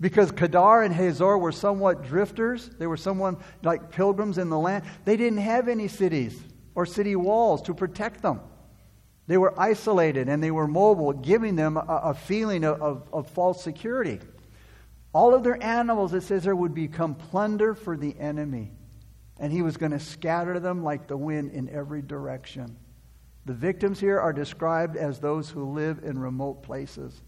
Because 0.00 0.32
Kedar 0.32 0.82
and 0.82 0.94
Hazor 0.94 1.36
were 1.36 1.52
somewhat 1.52 2.02
drifters, 2.02 2.70
they 2.78 2.86
were 2.86 2.96
someone 2.96 3.36
like 3.62 3.90
pilgrims 3.90 4.38
in 4.38 4.48
the 4.48 4.58
land. 4.58 4.84
They 5.04 5.18
didn't 5.18 5.40
have 5.40 5.68
any 5.68 5.88
cities 5.88 6.42
or 6.74 6.86
city 6.86 7.16
walls 7.16 7.60
to 7.62 7.74
protect 7.74 8.22
them. 8.22 8.40
They 9.30 9.38
were 9.38 9.54
isolated 9.56 10.28
and 10.28 10.42
they 10.42 10.50
were 10.50 10.66
mobile, 10.66 11.12
giving 11.12 11.54
them 11.54 11.76
a, 11.76 12.00
a 12.06 12.14
feeling 12.14 12.64
of, 12.64 12.82
of, 12.82 13.08
of, 13.12 13.30
false 13.30 13.62
security. 13.62 14.18
All 15.12 15.36
of 15.36 15.44
their 15.44 15.62
animals, 15.62 16.12
it 16.14 16.22
says 16.22 16.42
there, 16.42 16.56
would 16.56 16.74
become 16.74 17.14
plunder 17.14 17.76
for 17.76 17.96
the 17.96 18.18
enemy. 18.18 18.72
And 19.38 19.52
he 19.52 19.62
was 19.62 19.76
going 19.76 19.92
to 19.92 20.00
scatter 20.00 20.58
them 20.58 20.82
like 20.82 21.06
the 21.06 21.16
wind 21.16 21.52
in 21.52 21.68
every 21.68 22.02
direction. 22.02 22.76
The 23.46 23.52
victims 23.52 24.00
here 24.00 24.18
are 24.18 24.32
described 24.32 24.96
as 24.96 25.20
those 25.20 25.48
who 25.48 25.74
live 25.74 26.00
in 26.02 26.18
remote 26.18 26.64
places. 26.64 27.22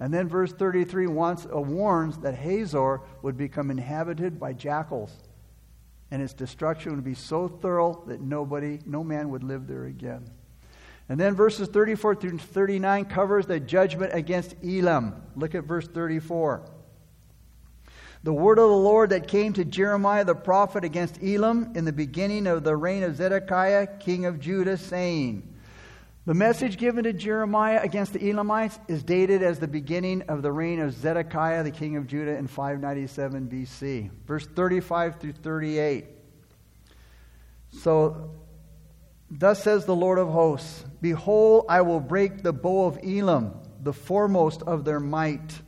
And 0.00 0.12
then 0.12 0.28
verse 0.28 0.52
33 0.52 1.06
wants, 1.06 1.46
uh, 1.46 1.58
warns 1.58 2.18
that 2.18 2.34
Hazor 2.34 3.00
would 3.22 3.38
become 3.38 3.70
inhabited 3.70 4.38
by 4.38 4.52
jackals. 4.52 5.16
And 6.10 6.20
its 6.20 6.34
destruction 6.34 6.94
would 6.94 7.04
be 7.04 7.14
so 7.14 7.48
thorough 7.48 8.04
that 8.06 8.20
nobody, 8.20 8.80
no 8.84 9.02
man 9.02 9.30
would 9.30 9.42
live 9.44 9.66
there 9.66 9.86
again. 9.86 10.28
And 11.08 11.18
then 11.18 11.34
verses 11.34 11.68
34 11.68 12.14
through 12.16 12.38
39 12.38 13.04
covers 13.06 13.46
the 13.46 13.60
judgment 13.60 14.14
against 14.14 14.54
Elam. 14.64 15.22
Look 15.36 15.54
at 15.54 15.64
verse 15.64 15.86
34. 15.88 16.64
The 18.24 18.32
word 18.32 18.58
of 18.60 18.68
the 18.68 18.76
Lord 18.76 19.10
that 19.10 19.26
came 19.26 19.52
to 19.54 19.64
Jeremiah 19.64 20.24
the 20.24 20.34
prophet 20.34 20.84
against 20.84 21.22
Elam 21.22 21.72
in 21.74 21.84
the 21.84 21.92
beginning 21.92 22.46
of 22.46 22.62
the 22.62 22.76
reign 22.76 23.02
of 23.02 23.16
Zedekiah, 23.16 23.98
king 23.98 24.26
of 24.26 24.38
Judah, 24.38 24.76
saying, 24.76 25.42
The 26.24 26.34
message 26.34 26.78
given 26.78 27.02
to 27.02 27.12
Jeremiah 27.12 27.80
against 27.82 28.12
the 28.12 28.30
Elamites 28.30 28.78
is 28.86 29.02
dated 29.02 29.42
as 29.42 29.58
the 29.58 29.66
beginning 29.66 30.22
of 30.28 30.42
the 30.42 30.52
reign 30.52 30.78
of 30.78 30.92
Zedekiah, 30.92 31.64
the 31.64 31.72
king 31.72 31.96
of 31.96 32.06
Judah, 32.06 32.36
in 32.36 32.46
597 32.46 33.48
BC. 33.48 34.10
Verse 34.24 34.46
35 34.46 35.18
through 35.18 35.32
38. 35.32 36.06
So 37.72 38.30
Thus 39.34 39.62
says 39.62 39.86
the 39.86 39.96
Lord 39.96 40.18
of 40.18 40.28
hosts 40.28 40.84
Behold, 41.00 41.64
I 41.68 41.80
will 41.80 42.00
break 42.00 42.42
the 42.42 42.52
bow 42.52 42.84
of 42.86 42.98
Elam, 43.02 43.54
the 43.82 43.94
foremost 43.94 44.62
of 44.62 44.84
their 44.84 45.00
might. 45.00 45.62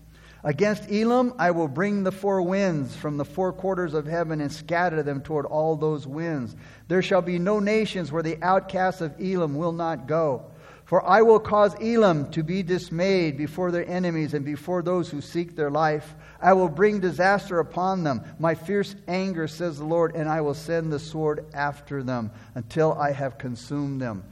Against 0.44 0.92
Elam 0.92 1.32
I 1.38 1.50
will 1.52 1.68
bring 1.68 2.04
the 2.04 2.12
four 2.12 2.42
winds 2.42 2.94
from 2.94 3.16
the 3.16 3.24
four 3.24 3.54
quarters 3.54 3.94
of 3.94 4.04
heaven 4.04 4.42
and 4.42 4.52
scatter 4.52 5.02
them 5.02 5.22
toward 5.22 5.46
all 5.46 5.76
those 5.76 6.06
winds. 6.06 6.54
There 6.88 7.00
shall 7.00 7.22
be 7.22 7.38
no 7.38 7.58
nations 7.58 8.12
where 8.12 8.22
the 8.22 8.36
outcasts 8.42 9.00
of 9.00 9.14
Elam 9.18 9.56
will 9.56 9.72
not 9.72 10.06
go. 10.06 10.50
For 10.94 11.04
I 11.04 11.22
will 11.22 11.40
cause 11.40 11.74
Elam 11.82 12.30
to 12.30 12.44
be 12.44 12.62
dismayed 12.62 13.36
before 13.36 13.72
their 13.72 13.84
enemies 13.84 14.32
and 14.32 14.44
before 14.44 14.80
those 14.80 15.10
who 15.10 15.20
seek 15.20 15.56
their 15.56 15.68
life. 15.68 16.14
I 16.40 16.52
will 16.52 16.68
bring 16.68 17.00
disaster 17.00 17.58
upon 17.58 18.04
them, 18.04 18.22
my 18.38 18.54
fierce 18.54 18.94
anger, 19.08 19.48
says 19.48 19.78
the 19.78 19.84
Lord, 19.84 20.14
and 20.14 20.28
I 20.28 20.40
will 20.40 20.54
send 20.54 20.92
the 20.92 21.00
sword 21.00 21.46
after 21.52 22.04
them 22.04 22.30
until 22.54 22.92
I 22.92 23.10
have 23.10 23.38
consumed 23.38 24.00
them. 24.00 24.22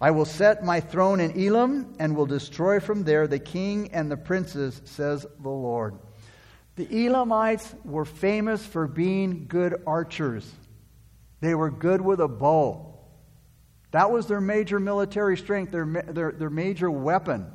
I 0.00 0.12
will 0.12 0.24
set 0.24 0.64
my 0.64 0.80
throne 0.80 1.20
in 1.20 1.38
Elam 1.38 1.94
and 1.98 2.16
will 2.16 2.24
destroy 2.24 2.80
from 2.80 3.04
there 3.04 3.26
the 3.26 3.38
king 3.38 3.92
and 3.92 4.10
the 4.10 4.16
princes, 4.16 4.80
says 4.86 5.26
the 5.42 5.50
Lord. 5.50 5.98
The 6.76 7.04
Elamites 7.04 7.74
were 7.84 8.06
famous 8.06 8.64
for 8.64 8.86
being 8.86 9.44
good 9.46 9.82
archers. 9.86 10.50
They 11.42 11.54
were 11.54 11.70
good 11.70 12.00
with 12.00 12.20
a 12.20 12.28
bow. 12.28 12.97
That 13.90 14.10
was 14.10 14.26
their 14.26 14.40
major 14.40 14.78
military 14.78 15.36
strength, 15.36 15.72
their, 15.72 15.86
their, 15.86 16.32
their 16.32 16.50
major 16.50 16.90
weapon, 16.90 17.46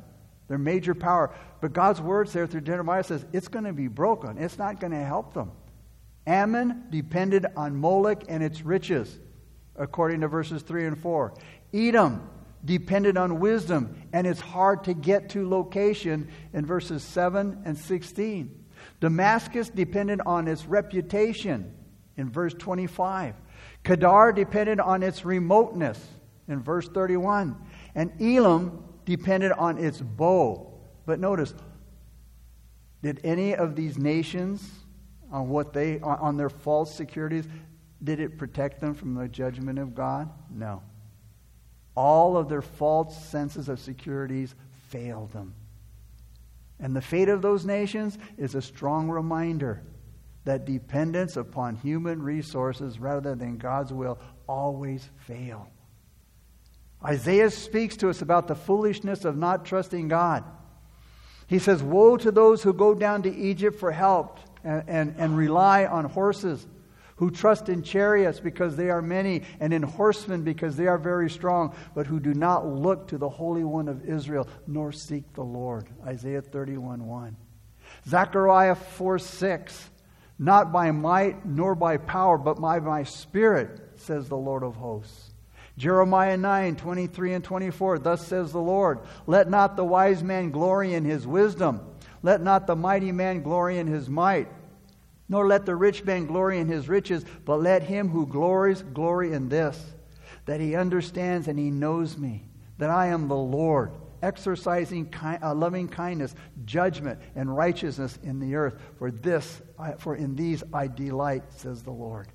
their 0.48 0.58
major 0.58 0.94
power. 0.94 1.32
But 1.60 1.72
God's 1.72 2.00
words 2.00 2.32
there 2.32 2.46
through 2.46 2.62
Jeremiah 2.62 3.04
says 3.04 3.24
it's 3.32 3.48
going 3.48 3.64
to 3.64 3.72
be 3.72 3.88
broken. 3.88 4.38
It's 4.38 4.58
not 4.58 4.80
going 4.80 4.92
to 4.92 5.04
help 5.04 5.32
them. 5.34 5.52
Ammon 6.26 6.84
depended 6.90 7.46
on 7.56 7.76
Moloch 7.76 8.24
and 8.28 8.42
its 8.42 8.62
riches, 8.62 9.18
according 9.76 10.22
to 10.22 10.28
verses 10.28 10.62
3 10.62 10.86
and 10.86 10.98
4. 10.98 11.34
Edom 11.72 12.28
depended 12.64 13.16
on 13.16 13.40
wisdom, 13.40 13.94
and 14.12 14.26
it's 14.26 14.40
hard 14.40 14.84
to 14.84 14.94
get 14.94 15.28
to 15.30 15.48
location 15.48 16.28
in 16.52 16.64
verses 16.64 17.02
7 17.02 17.62
and 17.64 17.76
16. 17.76 18.64
Damascus 19.00 19.68
depended 19.68 20.20
on 20.24 20.48
its 20.48 20.64
reputation 20.66 21.74
in 22.16 22.30
verse 22.30 22.54
25. 22.54 23.34
Kedar 23.82 24.32
depended 24.32 24.80
on 24.80 25.02
its 25.02 25.24
remoteness 25.24 26.00
in 26.48 26.60
verse 26.60 26.88
31. 26.88 27.56
And 27.94 28.12
Elam 28.20 28.84
depended 29.04 29.52
on 29.52 29.78
its 29.78 30.00
bow. 30.00 30.72
But 31.06 31.20
notice, 31.20 31.54
did 33.02 33.20
any 33.24 33.54
of 33.54 33.76
these 33.76 33.98
nations 33.98 34.68
on 35.30 35.48
what 35.48 35.72
they 35.72 36.00
on 36.00 36.36
their 36.36 36.48
false 36.48 36.94
securities 36.94 37.46
did 38.02 38.20
it 38.20 38.38
protect 38.38 38.80
them 38.80 38.94
from 38.94 39.14
the 39.14 39.28
judgment 39.28 39.78
of 39.78 39.94
God? 39.94 40.30
No. 40.50 40.82
All 41.96 42.36
of 42.36 42.48
their 42.48 42.62
false 42.62 43.16
senses 43.26 43.68
of 43.68 43.80
securities 43.80 44.54
failed 44.88 45.32
them. 45.32 45.54
And 46.80 46.94
the 46.94 47.00
fate 47.00 47.28
of 47.28 47.40
those 47.40 47.64
nations 47.64 48.18
is 48.36 48.54
a 48.54 48.62
strong 48.62 49.08
reminder 49.08 49.82
that 50.44 50.66
dependence 50.66 51.36
upon 51.36 51.76
human 51.76 52.22
resources 52.22 52.98
rather 52.98 53.34
than 53.34 53.56
God's 53.56 53.92
will 53.92 54.18
always 54.46 55.08
fail. 55.16 55.68
Isaiah 57.04 57.50
speaks 57.50 57.96
to 57.98 58.08
us 58.08 58.22
about 58.22 58.48
the 58.48 58.54
foolishness 58.54 59.24
of 59.24 59.36
not 59.36 59.64
trusting 59.64 60.08
God. 60.08 60.44
He 61.46 61.58
says, 61.58 61.82
Woe 61.82 62.16
to 62.16 62.30
those 62.30 62.62
who 62.62 62.72
go 62.72 62.94
down 62.94 63.22
to 63.22 63.34
Egypt 63.34 63.78
for 63.78 63.92
help 63.92 64.38
and, 64.62 64.84
and, 64.88 65.14
and 65.18 65.36
rely 65.36 65.84
on 65.84 66.06
horses 66.06 66.66
who 67.16 67.30
trust 67.30 67.68
in 67.68 67.82
chariots 67.82 68.40
because 68.40 68.76
they 68.76 68.90
are 68.90 69.02
many, 69.02 69.42
and 69.60 69.72
in 69.72 69.82
horsemen 69.82 70.42
because 70.42 70.76
they 70.76 70.86
are 70.86 70.98
very 70.98 71.30
strong, 71.30 71.74
but 71.94 72.06
who 72.06 72.18
do 72.18 72.34
not 72.34 72.66
look 72.66 73.06
to 73.08 73.18
the 73.18 73.28
Holy 73.28 73.62
One 73.62 73.88
of 73.88 74.08
Israel, 74.08 74.48
nor 74.66 74.90
seek 74.90 75.32
the 75.34 75.44
Lord. 75.44 75.86
Isaiah 76.04 76.42
31 76.42 77.06
1. 77.06 77.36
Zechariah 78.08 78.74
4 78.74 79.18
6. 79.18 79.90
Not 80.36 80.72
by 80.72 80.90
might 80.90 81.46
nor 81.46 81.76
by 81.76 81.96
power, 81.96 82.36
but 82.36 82.60
by 82.60 82.80
my 82.80 83.04
spirit, 83.04 83.80
says 83.96 84.28
the 84.28 84.36
Lord 84.36 84.64
of 84.64 84.74
hosts. 84.74 85.33
Jeremiah 85.76 86.36
9, 86.36 86.76
23 86.76 87.34
and 87.34 87.44
24. 87.44 87.98
Thus 87.98 88.26
says 88.26 88.52
the 88.52 88.60
Lord 88.60 89.00
Let 89.26 89.50
not 89.50 89.76
the 89.76 89.84
wise 89.84 90.22
man 90.22 90.50
glory 90.50 90.94
in 90.94 91.04
his 91.04 91.26
wisdom, 91.26 91.80
let 92.22 92.40
not 92.40 92.66
the 92.66 92.76
mighty 92.76 93.12
man 93.12 93.42
glory 93.42 93.78
in 93.78 93.86
his 93.86 94.08
might 94.08 94.48
nor 95.28 95.46
let 95.46 95.66
the 95.66 95.74
rich 95.74 96.04
man 96.04 96.26
glory 96.26 96.58
in 96.58 96.68
his 96.68 96.88
riches, 96.88 97.24
but 97.44 97.60
let 97.60 97.82
him 97.82 98.08
who 98.08 98.26
glories 98.26 98.82
glory 98.82 99.32
in 99.32 99.48
this, 99.48 99.94
that 100.46 100.60
he 100.60 100.76
understands 100.76 101.48
and 101.48 101.58
he 101.58 101.70
knows 101.70 102.18
me, 102.18 102.44
that 102.78 102.90
I 102.90 103.06
am 103.06 103.28
the 103.28 103.36
Lord, 103.36 103.92
exercising 104.22 105.06
ki- 105.06 105.38
uh, 105.42 105.54
loving 105.54 105.88
kindness, 105.88 106.34
judgment, 106.64 107.20
and 107.34 107.54
righteousness 107.54 108.18
in 108.22 108.38
the 108.38 108.54
earth. 108.54 108.76
For 108.98 109.10
this, 109.10 109.62
I, 109.78 109.92
for 109.92 110.14
in 110.14 110.36
these 110.36 110.62
I 110.72 110.88
delight, 110.88 111.44
says 111.54 111.82
the 111.82 111.90
Lord. 111.90 112.28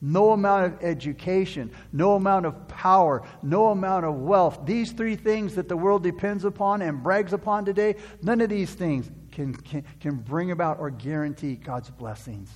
No 0.00 0.32
amount 0.32 0.66
of 0.66 0.82
education, 0.82 1.70
no 1.92 2.14
amount 2.14 2.44
of 2.46 2.68
power, 2.68 3.26
no 3.42 3.68
amount 3.68 4.04
of 4.04 4.16
wealth, 4.16 4.60
these 4.66 4.92
three 4.92 5.16
things 5.16 5.54
that 5.54 5.68
the 5.68 5.76
world 5.76 6.02
depends 6.02 6.44
upon 6.44 6.82
and 6.82 7.02
brags 7.02 7.32
upon 7.32 7.64
today, 7.64 7.96
none 8.20 8.40
of 8.40 8.50
these 8.50 8.74
things 8.74 9.10
can, 9.32 9.54
can, 9.54 9.84
can 10.00 10.16
bring 10.16 10.50
about 10.50 10.78
or 10.78 10.90
guarantee 10.90 11.54
God's 11.54 11.90
blessings. 11.90 12.50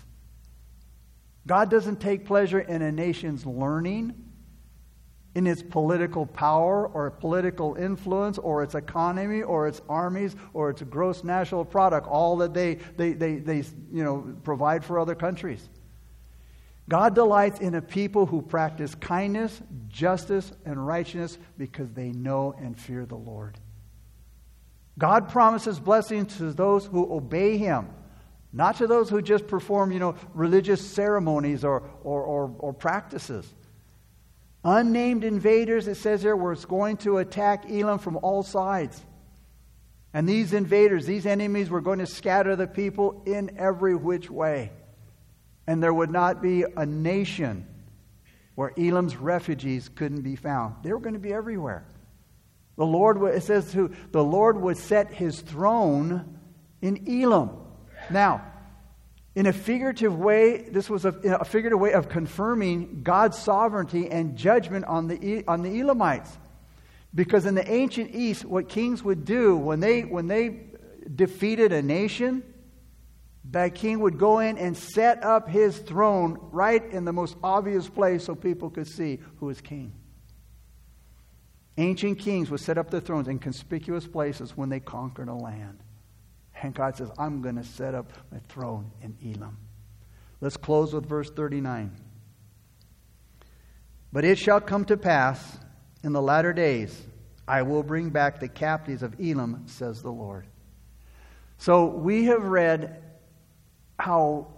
God 1.47 1.71
doesn't 1.71 2.01
take 2.01 2.27
pleasure 2.27 2.61
in 2.61 2.83
a 2.83 2.93
nation's 2.93 3.47
learning, 3.47 4.15
in 5.35 5.47
its 5.47 5.63
political 5.63 6.27
power 6.27 6.87
or 6.89 7.11
political 7.11 7.75
influence 7.77 8.39
or 8.39 8.63
its 8.63 8.75
economy 8.75 9.43
or 9.43 9.69
its 9.69 9.81
armies 9.89 10.35
or 10.53 10.69
its 10.69 10.83
gross 10.83 11.23
national 11.23 11.65
product, 11.65 12.07
all 12.09 12.37
that 12.39 12.53
they, 12.53 12.75
they, 12.97 13.13
they, 13.13 13.37
they 13.37 13.59
you 13.93 14.05
know, 14.05 14.37
provide 14.43 14.85
for 14.85 14.99
other 14.99 15.15
countries. 15.15 15.69
God 16.89 17.15
delights 17.15 17.61
in 17.61 17.75
a 17.75 17.83
people 17.83 18.25
who 18.25 18.41
practice 18.41 18.95
kindness, 18.95 19.61
justice, 19.89 20.51
and 20.65 20.85
righteousness 20.87 21.39
because 21.59 21.91
they 21.93 22.11
know 22.13 22.55
and 22.59 22.79
fear 22.79 23.05
the 23.05 23.15
Lord. 23.15 23.59
God 24.99 25.29
promises 25.29 25.79
blessings 25.79 26.39
to 26.39 26.53
those 26.53 26.87
who 26.87 27.13
obey 27.13 27.59
Him, 27.59 27.89
not 28.53 28.79
to 28.79 28.87
those 28.87 29.11
who 29.11 29.21
just 29.21 29.47
perform, 29.47 29.93
you 29.93 29.99
know, 29.99 30.17
religious 30.33 30.85
ceremonies 30.85 31.63
or, 31.63 31.83
or, 32.03 32.23
or, 32.23 32.55
or 32.59 32.73
practices. 32.73 33.53
Unnamed 34.65 35.25
invaders, 35.25 35.87
it 35.89 35.97
says 35.97 36.23
here, 36.23 36.35
were 36.35 36.57
going 36.57 36.97
to 36.99 37.19
attack 37.19 37.71
Elam 37.71 37.99
from 37.99 38.17
all 38.23 38.43
sides. 38.43 39.01
And 40.15 40.27
these 40.27 40.55
invaders, 40.55 41.05
these 41.05 41.27
enemies, 41.27 41.69
were 41.69 41.83
going 41.83 41.99
to 41.99 42.07
scatter 42.07 42.57
the 42.57 42.67
people 42.67 43.23
in 43.27 43.57
every 43.59 43.95
which 43.95 44.31
way. 44.31 44.73
And 45.69 45.83
there 45.83 45.93
would 45.93 46.11
not 46.11 46.41
be 46.41 46.65
a 46.79 46.87
nation 46.87 47.67
where 48.55 48.73
Elam's 48.79 49.19
refugees 49.19 49.91
couldn't 49.95 50.23
be 50.23 50.35
found. 50.35 50.77
They 50.83 50.95
were 50.95 50.99
going 50.99 51.13
to 51.13 51.21
be 51.21 51.31
everywhere. 51.31 51.85
The 52.79 52.87
Lord, 52.87 53.23
it 53.35 53.43
says 53.43 53.71
to, 53.73 53.95
the 54.11 54.25
Lord 54.25 54.59
would 54.59 54.79
set 54.79 55.13
his 55.13 55.43
throne 55.43 56.39
in 56.81 57.05
Elam. 57.07 57.51
Now, 58.09 58.43
in 59.35 59.45
a 59.45 59.53
figurative 59.53 60.19
way, 60.19 60.63
this 60.63 60.89
was 60.89 61.05
a, 61.05 61.11
a, 61.11 61.45
figurative 61.45 61.79
way 61.79 61.93
of 61.93 62.09
confirming 62.09 63.03
God's 63.03 63.37
sovereignty 63.37 64.09
and 64.09 64.37
judgment 64.37 64.87
on 64.87 65.07
the, 65.07 65.45
on 65.47 65.61
the 65.61 65.81
Elamites. 65.81 66.31
Because 67.15 67.45
in 67.45 67.55
the 67.55 67.71
ancient 67.71 68.15
East, 68.15 68.47
what 68.47 68.71
kings 68.71 69.05
would 69.05 69.27
do 69.27 69.55
when 69.55 69.81
they, 69.81 70.01
when 70.01 70.29
they 70.29 70.63
defeated 71.15 71.73
a 71.75 71.83
nation, 71.83 72.43
that 73.51 73.75
king 73.75 74.01
would 74.01 74.19
go 74.19 74.41
in 74.41 74.59
and 74.59 74.77
set 74.77 75.25
up 75.25 75.49
his 75.49 75.79
throne 75.79 76.39
right 76.53 76.85
in 76.93 77.05
the 77.05 77.13
most 77.13 77.37
obvious 77.43 77.89
place 77.89 78.25
so 78.25 78.35
people 78.35 78.69
could 78.69 78.87
see 78.87 79.19
who 79.39 79.49
is 79.49 79.61
king. 79.61 79.93
Ancient 81.79 82.19
kings 82.19 82.51
would 82.51 82.61
set 82.61 82.77
up 82.77 82.91
their 82.91 83.01
thrones 83.01 83.29
in 83.29 83.39
conspicuous 83.39 84.07
places 84.07 84.57
when 84.57 84.69
they 84.69 84.81
conquered 84.81 85.29
a 85.29 85.35
land. 85.35 85.79
And 86.61 86.75
God 86.75 86.97
says, 86.97 87.09
I'm 87.17 87.41
going 87.41 87.55
to 87.57 87.65
set 87.65 87.95
up 87.95 88.13
my 88.33 88.41
throne 88.49 88.91
in 89.01 89.17
Elam. 89.25 89.57
Let's 90.41 90.57
close 90.57 90.93
with 90.93 91.07
verse 91.07 91.31
39. 91.31 91.97
But 94.13 94.25
it 94.25 94.39
shall 94.39 94.61
come 94.61 94.85
to 94.87 94.97
pass 94.97 95.59
in 96.03 96.13
the 96.13 96.23
latter 96.23 96.53
days, 96.53 97.07
I 97.47 97.63
will 97.63 97.83
bring 97.83 98.11
back 98.11 98.41
the 98.41 98.49
captives 98.49 99.03
of 99.03 99.17
Elam, 99.21 99.65
says 99.67 100.03
the 100.03 100.11
Lord. 100.11 100.47
So 101.59 101.87
we 101.87 102.27
have 102.27 102.45
read 102.45 103.03
how 103.99 104.49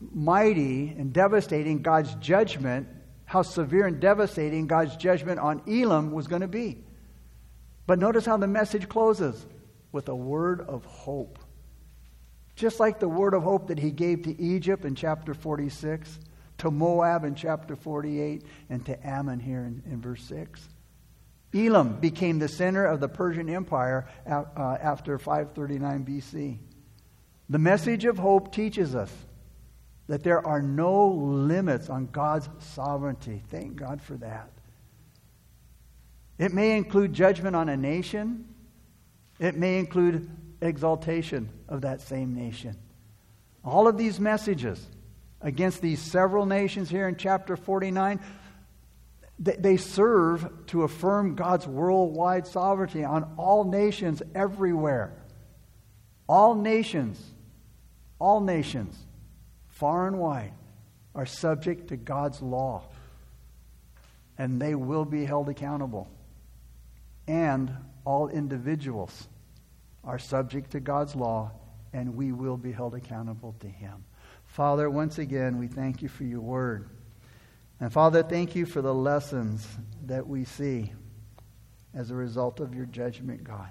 mighty 0.00 0.88
and 0.88 1.12
devastating 1.12 1.82
God's 1.82 2.14
judgment 2.16 2.88
how 3.32 3.40
severe 3.40 3.86
and 3.86 3.98
devastating 3.98 4.66
God's 4.66 4.94
judgment 4.96 5.40
on 5.40 5.62
Elam 5.66 6.12
was 6.12 6.26
going 6.26 6.42
to 6.42 6.48
be. 6.48 6.84
But 7.86 7.98
notice 7.98 8.26
how 8.26 8.36
the 8.36 8.46
message 8.46 8.90
closes 8.90 9.46
with 9.90 10.10
a 10.10 10.14
word 10.14 10.60
of 10.60 10.84
hope. 10.84 11.38
Just 12.56 12.78
like 12.78 13.00
the 13.00 13.08
word 13.08 13.32
of 13.32 13.42
hope 13.42 13.68
that 13.68 13.78
he 13.78 13.90
gave 13.90 14.24
to 14.24 14.38
Egypt 14.38 14.84
in 14.84 14.94
chapter 14.94 15.32
46, 15.32 16.20
to 16.58 16.70
Moab 16.70 17.24
in 17.24 17.34
chapter 17.34 17.74
48, 17.74 18.44
and 18.68 18.84
to 18.84 19.06
Ammon 19.06 19.40
here 19.40 19.64
in, 19.64 19.82
in 19.90 20.02
verse 20.02 20.22
6. 20.24 20.68
Elam 21.54 22.00
became 22.00 22.38
the 22.38 22.48
center 22.48 22.84
of 22.84 23.00
the 23.00 23.08
Persian 23.08 23.48
Empire 23.48 24.06
uh, 24.26 24.44
after 24.78 25.18
539 25.18 26.04
BC. 26.04 26.58
The 27.52 27.58
message 27.58 28.06
of 28.06 28.16
hope 28.16 28.50
teaches 28.50 28.94
us 28.94 29.12
that 30.06 30.22
there 30.22 30.44
are 30.46 30.62
no 30.62 31.08
limits 31.08 31.90
on 31.90 32.06
God's 32.06 32.48
sovereignty. 32.60 33.42
Thank 33.50 33.76
God 33.76 34.00
for 34.00 34.14
that. 34.14 34.48
It 36.38 36.54
may 36.54 36.78
include 36.78 37.12
judgment 37.12 37.54
on 37.54 37.68
a 37.68 37.76
nation, 37.76 38.46
it 39.38 39.54
may 39.54 39.78
include 39.78 40.30
exaltation 40.62 41.50
of 41.68 41.82
that 41.82 42.00
same 42.00 42.34
nation. 42.34 42.74
All 43.62 43.86
of 43.86 43.98
these 43.98 44.18
messages 44.18 44.86
against 45.42 45.82
these 45.82 46.00
several 46.00 46.46
nations 46.46 46.88
here 46.88 47.06
in 47.06 47.16
chapter 47.16 47.58
49 47.58 48.18
they 49.38 49.76
serve 49.76 50.48
to 50.68 50.84
affirm 50.84 51.34
God's 51.34 51.66
worldwide 51.66 52.46
sovereignty 52.46 53.04
on 53.04 53.34
all 53.36 53.64
nations 53.64 54.22
everywhere. 54.34 55.12
All 56.26 56.54
nations, 56.54 57.31
all 58.22 58.40
nations, 58.40 58.96
far 59.66 60.06
and 60.06 60.16
wide, 60.16 60.52
are 61.12 61.26
subject 61.26 61.88
to 61.88 61.96
God's 61.96 62.40
law. 62.40 62.84
And 64.38 64.62
they 64.62 64.76
will 64.76 65.04
be 65.04 65.24
held 65.24 65.48
accountable. 65.48 66.08
And 67.26 67.74
all 68.04 68.28
individuals 68.28 69.26
are 70.04 70.20
subject 70.20 70.70
to 70.70 70.80
God's 70.80 71.16
law, 71.16 71.50
and 71.92 72.14
we 72.14 72.30
will 72.30 72.56
be 72.56 72.70
held 72.70 72.94
accountable 72.94 73.56
to 73.58 73.66
Him. 73.66 74.04
Father, 74.46 74.88
once 74.88 75.18
again, 75.18 75.58
we 75.58 75.66
thank 75.66 76.00
you 76.00 76.08
for 76.08 76.22
your 76.22 76.40
word. 76.40 76.88
And 77.80 77.92
Father, 77.92 78.22
thank 78.22 78.54
you 78.54 78.66
for 78.66 78.82
the 78.82 78.94
lessons 78.94 79.66
that 80.06 80.28
we 80.28 80.44
see 80.44 80.92
as 81.92 82.12
a 82.12 82.14
result 82.14 82.60
of 82.60 82.72
your 82.72 82.86
judgment, 82.86 83.42
God. 83.42 83.70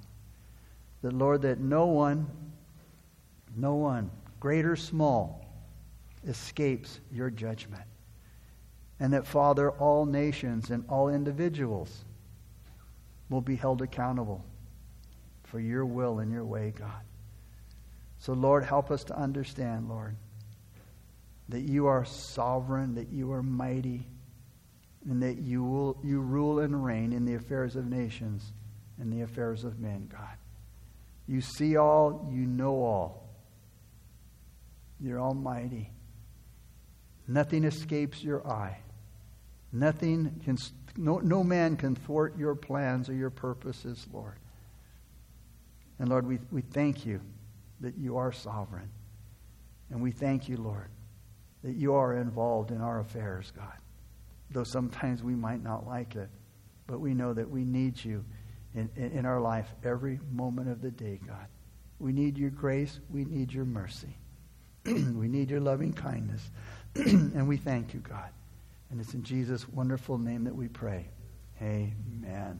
That, 1.03 1.13
Lord, 1.13 1.43
that 1.43 1.59
no 1.59 1.85
one, 1.85 2.29
no 3.55 3.75
one, 3.75 4.11
great 4.41 4.65
or 4.65 4.75
small, 4.75 5.45
escapes 6.27 6.99
your 7.09 7.29
judgment. 7.29 7.83
And 8.99 9.13
that, 9.13 9.25
Father, 9.25 9.71
all 9.71 10.05
nations 10.05 10.69
and 10.69 10.83
all 10.89 11.07
individuals 11.07 12.03
will 13.29 13.41
be 13.41 13.55
held 13.55 13.81
accountable 13.81 14.43
for 15.43 15.61
your 15.61 15.85
will 15.85 16.19
and 16.19 16.29
your 16.29 16.43
way, 16.43 16.73
God. 16.77 17.01
So, 18.19 18.33
Lord, 18.33 18.65
help 18.65 18.91
us 18.91 19.05
to 19.05 19.17
understand, 19.17 19.87
Lord 19.87 20.17
that 21.51 21.61
you 21.61 21.85
are 21.85 22.05
sovereign, 22.05 22.95
that 22.95 23.11
you 23.11 23.31
are 23.31 23.43
mighty, 23.43 24.07
and 25.09 25.21
that 25.21 25.37
you, 25.37 25.63
will, 25.63 25.97
you 26.03 26.21
rule 26.21 26.59
and 26.59 26.83
reign 26.83 27.11
in 27.11 27.25
the 27.25 27.35
affairs 27.35 27.75
of 27.75 27.87
nations 27.87 28.53
and 28.99 29.11
the 29.11 29.21
affairs 29.21 29.65
of 29.65 29.79
men, 29.79 30.09
God. 30.11 30.37
You 31.27 31.41
see 31.41 31.75
all, 31.75 32.29
you 32.31 32.45
know 32.45 32.75
all. 32.83 33.20
You're 35.01 35.19
almighty. 35.19 35.89
Nothing 37.27 37.63
escapes 37.63 38.23
your 38.23 38.47
eye. 38.47 38.79
Nothing 39.71 40.41
can, 40.43 40.57
no, 40.97 41.19
no 41.19 41.43
man 41.43 41.77
can 41.77 41.95
thwart 41.95 42.37
your 42.37 42.55
plans 42.55 43.09
or 43.09 43.13
your 43.13 43.29
purposes, 43.29 44.05
Lord. 44.11 44.37
And 45.97 46.09
Lord, 46.09 46.27
we, 46.27 46.39
we 46.51 46.61
thank 46.61 47.05
you 47.05 47.21
that 47.79 47.97
you 47.97 48.17
are 48.17 48.31
sovereign. 48.31 48.89
And 49.89 50.01
we 50.01 50.11
thank 50.11 50.47
you, 50.47 50.57
Lord, 50.57 50.89
that 51.63 51.75
you 51.75 51.93
are 51.93 52.17
involved 52.17 52.71
in 52.71 52.81
our 52.81 52.99
affairs, 52.99 53.51
God. 53.55 53.77
Though 54.51 54.63
sometimes 54.63 55.23
we 55.23 55.35
might 55.35 55.63
not 55.63 55.85
like 55.87 56.15
it, 56.15 56.29
but 56.87 56.99
we 56.99 57.13
know 57.13 57.33
that 57.33 57.49
we 57.49 57.63
need 57.63 58.03
you 58.03 58.25
in, 58.75 58.89
in, 58.95 59.11
in 59.11 59.25
our 59.25 59.39
life 59.39 59.73
every 59.83 60.19
moment 60.31 60.69
of 60.69 60.81
the 60.81 60.91
day, 60.91 61.19
God. 61.25 61.47
We 61.99 62.11
need 62.11 62.37
your 62.37 62.49
grace. 62.49 62.99
We 63.09 63.25
need 63.25 63.53
your 63.53 63.65
mercy. 63.65 64.17
we 64.85 65.27
need 65.27 65.49
your 65.49 65.59
loving 65.59 65.93
kindness. 65.93 66.49
and 66.95 67.47
we 67.47 67.57
thank 67.57 67.93
you, 67.93 67.99
God. 67.99 68.29
And 68.89 68.99
it's 68.99 69.13
in 69.13 69.23
Jesus' 69.23 69.67
wonderful 69.69 70.17
name 70.17 70.43
that 70.43 70.55
we 70.55 70.67
pray. 70.67 71.07
Amen. 71.61 72.59